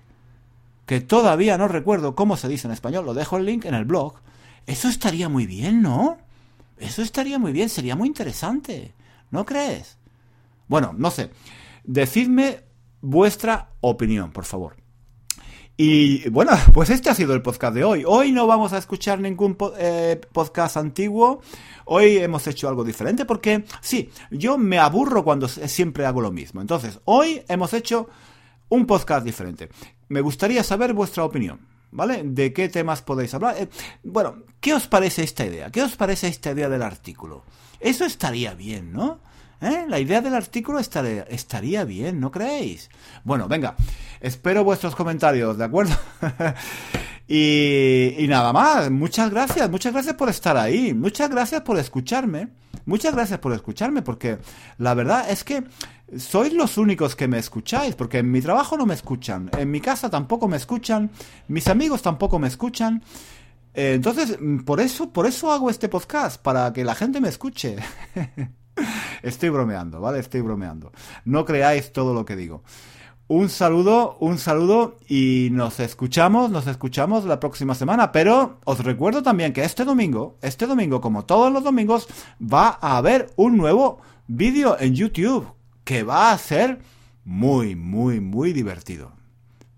que 0.84 1.00
todavía 1.00 1.56
no 1.56 1.68
recuerdo 1.68 2.16
cómo 2.16 2.36
se 2.36 2.48
dice 2.48 2.66
en 2.66 2.72
español, 2.72 3.06
lo 3.06 3.14
dejo 3.14 3.36
el 3.36 3.44
link 3.46 3.66
en 3.66 3.74
el 3.74 3.84
blog. 3.84 4.14
Eso 4.66 4.88
estaría 4.88 5.28
muy 5.28 5.46
bien, 5.46 5.80
¿no? 5.80 6.18
Eso 6.76 7.02
estaría 7.02 7.38
muy 7.38 7.52
bien, 7.52 7.68
sería 7.68 7.94
muy 7.94 8.08
interesante. 8.08 8.94
¿No 9.30 9.46
crees? 9.46 9.96
Bueno, 10.66 10.92
no 10.92 11.12
sé. 11.12 11.30
Decidme 11.84 12.64
vuestra 13.00 13.68
opinión, 13.80 14.32
por 14.32 14.44
favor. 14.44 14.74
Y 15.82 16.28
bueno, 16.28 16.52
pues 16.74 16.90
este 16.90 17.08
ha 17.08 17.14
sido 17.14 17.32
el 17.32 17.40
podcast 17.40 17.74
de 17.74 17.84
hoy. 17.84 18.04
Hoy 18.06 18.32
no 18.32 18.46
vamos 18.46 18.74
a 18.74 18.76
escuchar 18.76 19.18
ningún 19.18 19.56
eh, 19.78 20.20
podcast 20.30 20.76
antiguo. 20.76 21.40
Hoy 21.86 22.18
hemos 22.18 22.46
hecho 22.46 22.68
algo 22.68 22.84
diferente 22.84 23.24
porque, 23.24 23.64
sí, 23.80 24.10
yo 24.30 24.58
me 24.58 24.78
aburro 24.78 25.24
cuando 25.24 25.48
siempre 25.48 26.04
hago 26.04 26.20
lo 26.20 26.30
mismo. 26.30 26.60
Entonces, 26.60 27.00
hoy 27.06 27.40
hemos 27.48 27.72
hecho 27.72 28.10
un 28.68 28.84
podcast 28.84 29.24
diferente. 29.24 29.70
Me 30.08 30.20
gustaría 30.20 30.62
saber 30.62 30.92
vuestra 30.92 31.24
opinión. 31.24 31.60
¿Vale? 31.92 32.24
¿De 32.24 32.52
qué 32.52 32.68
temas 32.68 33.00
podéis 33.00 33.32
hablar? 33.32 33.56
Eh, 33.58 33.70
bueno, 34.02 34.42
¿qué 34.60 34.74
os 34.74 34.86
parece 34.86 35.22
esta 35.22 35.46
idea? 35.46 35.70
¿Qué 35.70 35.82
os 35.82 35.96
parece 35.96 36.28
esta 36.28 36.50
idea 36.50 36.68
del 36.68 36.82
artículo? 36.82 37.42
Eso 37.80 38.04
estaría 38.04 38.52
bien, 38.52 38.92
¿no? 38.92 39.20
¿Eh? 39.60 39.84
La 39.88 39.98
idea 39.98 40.22
del 40.22 40.34
artículo 40.34 40.78
estaría, 40.78 41.22
estaría 41.24 41.84
bien, 41.84 42.18
¿no 42.18 42.30
creéis? 42.30 42.88
Bueno, 43.24 43.46
venga, 43.46 43.76
espero 44.20 44.64
vuestros 44.64 44.94
comentarios, 44.94 45.58
¿de 45.58 45.64
acuerdo? 45.64 45.94
y, 47.28 48.24
nada 48.26 48.54
más, 48.54 48.90
muchas 48.90 49.30
gracias, 49.30 49.70
muchas 49.70 49.92
gracias 49.92 50.14
por 50.14 50.30
estar 50.30 50.56
ahí, 50.56 50.94
muchas 50.94 51.28
gracias 51.28 51.60
por 51.60 51.78
escucharme, 51.78 52.48
muchas 52.86 53.14
gracias 53.14 53.38
por 53.38 53.52
escucharme, 53.52 54.00
porque 54.00 54.38
la 54.78 54.94
verdad 54.94 55.30
es 55.30 55.44
que 55.44 55.64
sois 56.16 56.54
los 56.54 56.78
únicos 56.78 57.14
que 57.14 57.28
me 57.28 57.38
escucháis, 57.38 57.94
porque 57.94 58.18
en 58.18 58.30
mi 58.30 58.40
trabajo 58.40 58.78
no 58.78 58.86
me 58.86 58.94
escuchan, 58.94 59.50
en 59.58 59.70
mi 59.70 59.82
casa 59.82 60.08
tampoco 60.08 60.48
me 60.48 60.56
escuchan, 60.56 61.10
mis 61.48 61.68
amigos 61.68 62.00
tampoco 62.00 62.38
me 62.38 62.48
escuchan. 62.48 63.02
Eh, 63.74 63.92
entonces, 63.94 64.38
por 64.64 64.80
eso, 64.80 65.10
por 65.10 65.26
eso 65.26 65.52
hago 65.52 65.68
este 65.68 65.90
podcast, 65.90 66.40
para 66.40 66.72
que 66.72 66.82
la 66.82 66.94
gente 66.94 67.20
me 67.20 67.28
escuche. 67.28 67.76
Estoy 69.22 69.50
bromeando, 69.50 70.00
¿vale? 70.00 70.18
Estoy 70.18 70.40
bromeando. 70.40 70.92
No 71.24 71.44
creáis 71.44 71.92
todo 71.92 72.14
lo 72.14 72.24
que 72.24 72.36
digo. 72.36 72.62
Un 73.28 73.48
saludo, 73.48 74.16
un 74.18 74.38
saludo 74.38 74.98
y 75.08 75.50
nos 75.52 75.78
escuchamos, 75.78 76.50
nos 76.50 76.66
escuchamos 76.66 77.24
la 77.24 77.38
próxima 77.38 77.76
semana. 77.76 78.10
Pero 78.10 78.58
os 78.64 78.82
recuerdo 78.82 79.22
también 79.22 79.52
que 79.52 79.62
este 79.62 79.84
domingo, 79.84 80.36
este 80.42 80.66
domingo, 80.66 81.00
como 81.00 81.24
todos 81.24 81.52
los 81.52 81.62
domingos, 81.62 82.08
va 82.42 82.78
a 82.80 82.96
haber 82.96 83.30
un 83.36 83.56
nuevo 83.56 84.00
vídeo 84.26 84.76
en 84.80 84.96
YouTube 84.96 85.46
que 85.84 86.02
va 86.02 86.32
a 86.32 86.38
ser 86.38 86.80
muy, 87.24 87.76
muy, 87.76 88.18
muy 88.20 88.52
divertido. 88.52 89.12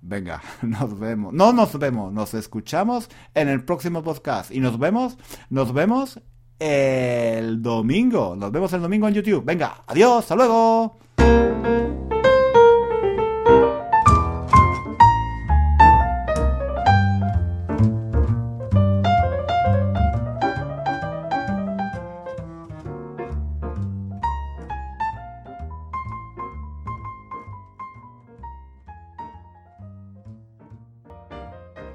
Venga, 0.01 0.43
nos 0.63 0.99
vemos. 0.99 1.35
No 1.35 1.53
nos 1.53 1.79
vemos, 1.79 2.13
nos 2.13 2.33
escuchamos 2.33 3.11
en 3.35 3.49
el 3.49 3.65
próximo 3.65 4.03
podcast. 4.03 4.51
Y 4.51 4.61
nos 4.61 4.79
vemos, 4.79 5.19
nos 5.51 5.75
vemos 5.75 6.21
el 6.63 7.61
domingo. 7.61 8.37
Nos 8.37 8.53
vemos 8.53 8.73
el 8.73 8.81
domingo 8.83 9.09
en 9.09 9.15
YouTube. 9.15 9.45
Venga, 9.45 9.83
adiós, 9.87 10.21
hasta 10.21 10.37
luego. 10.37 10.97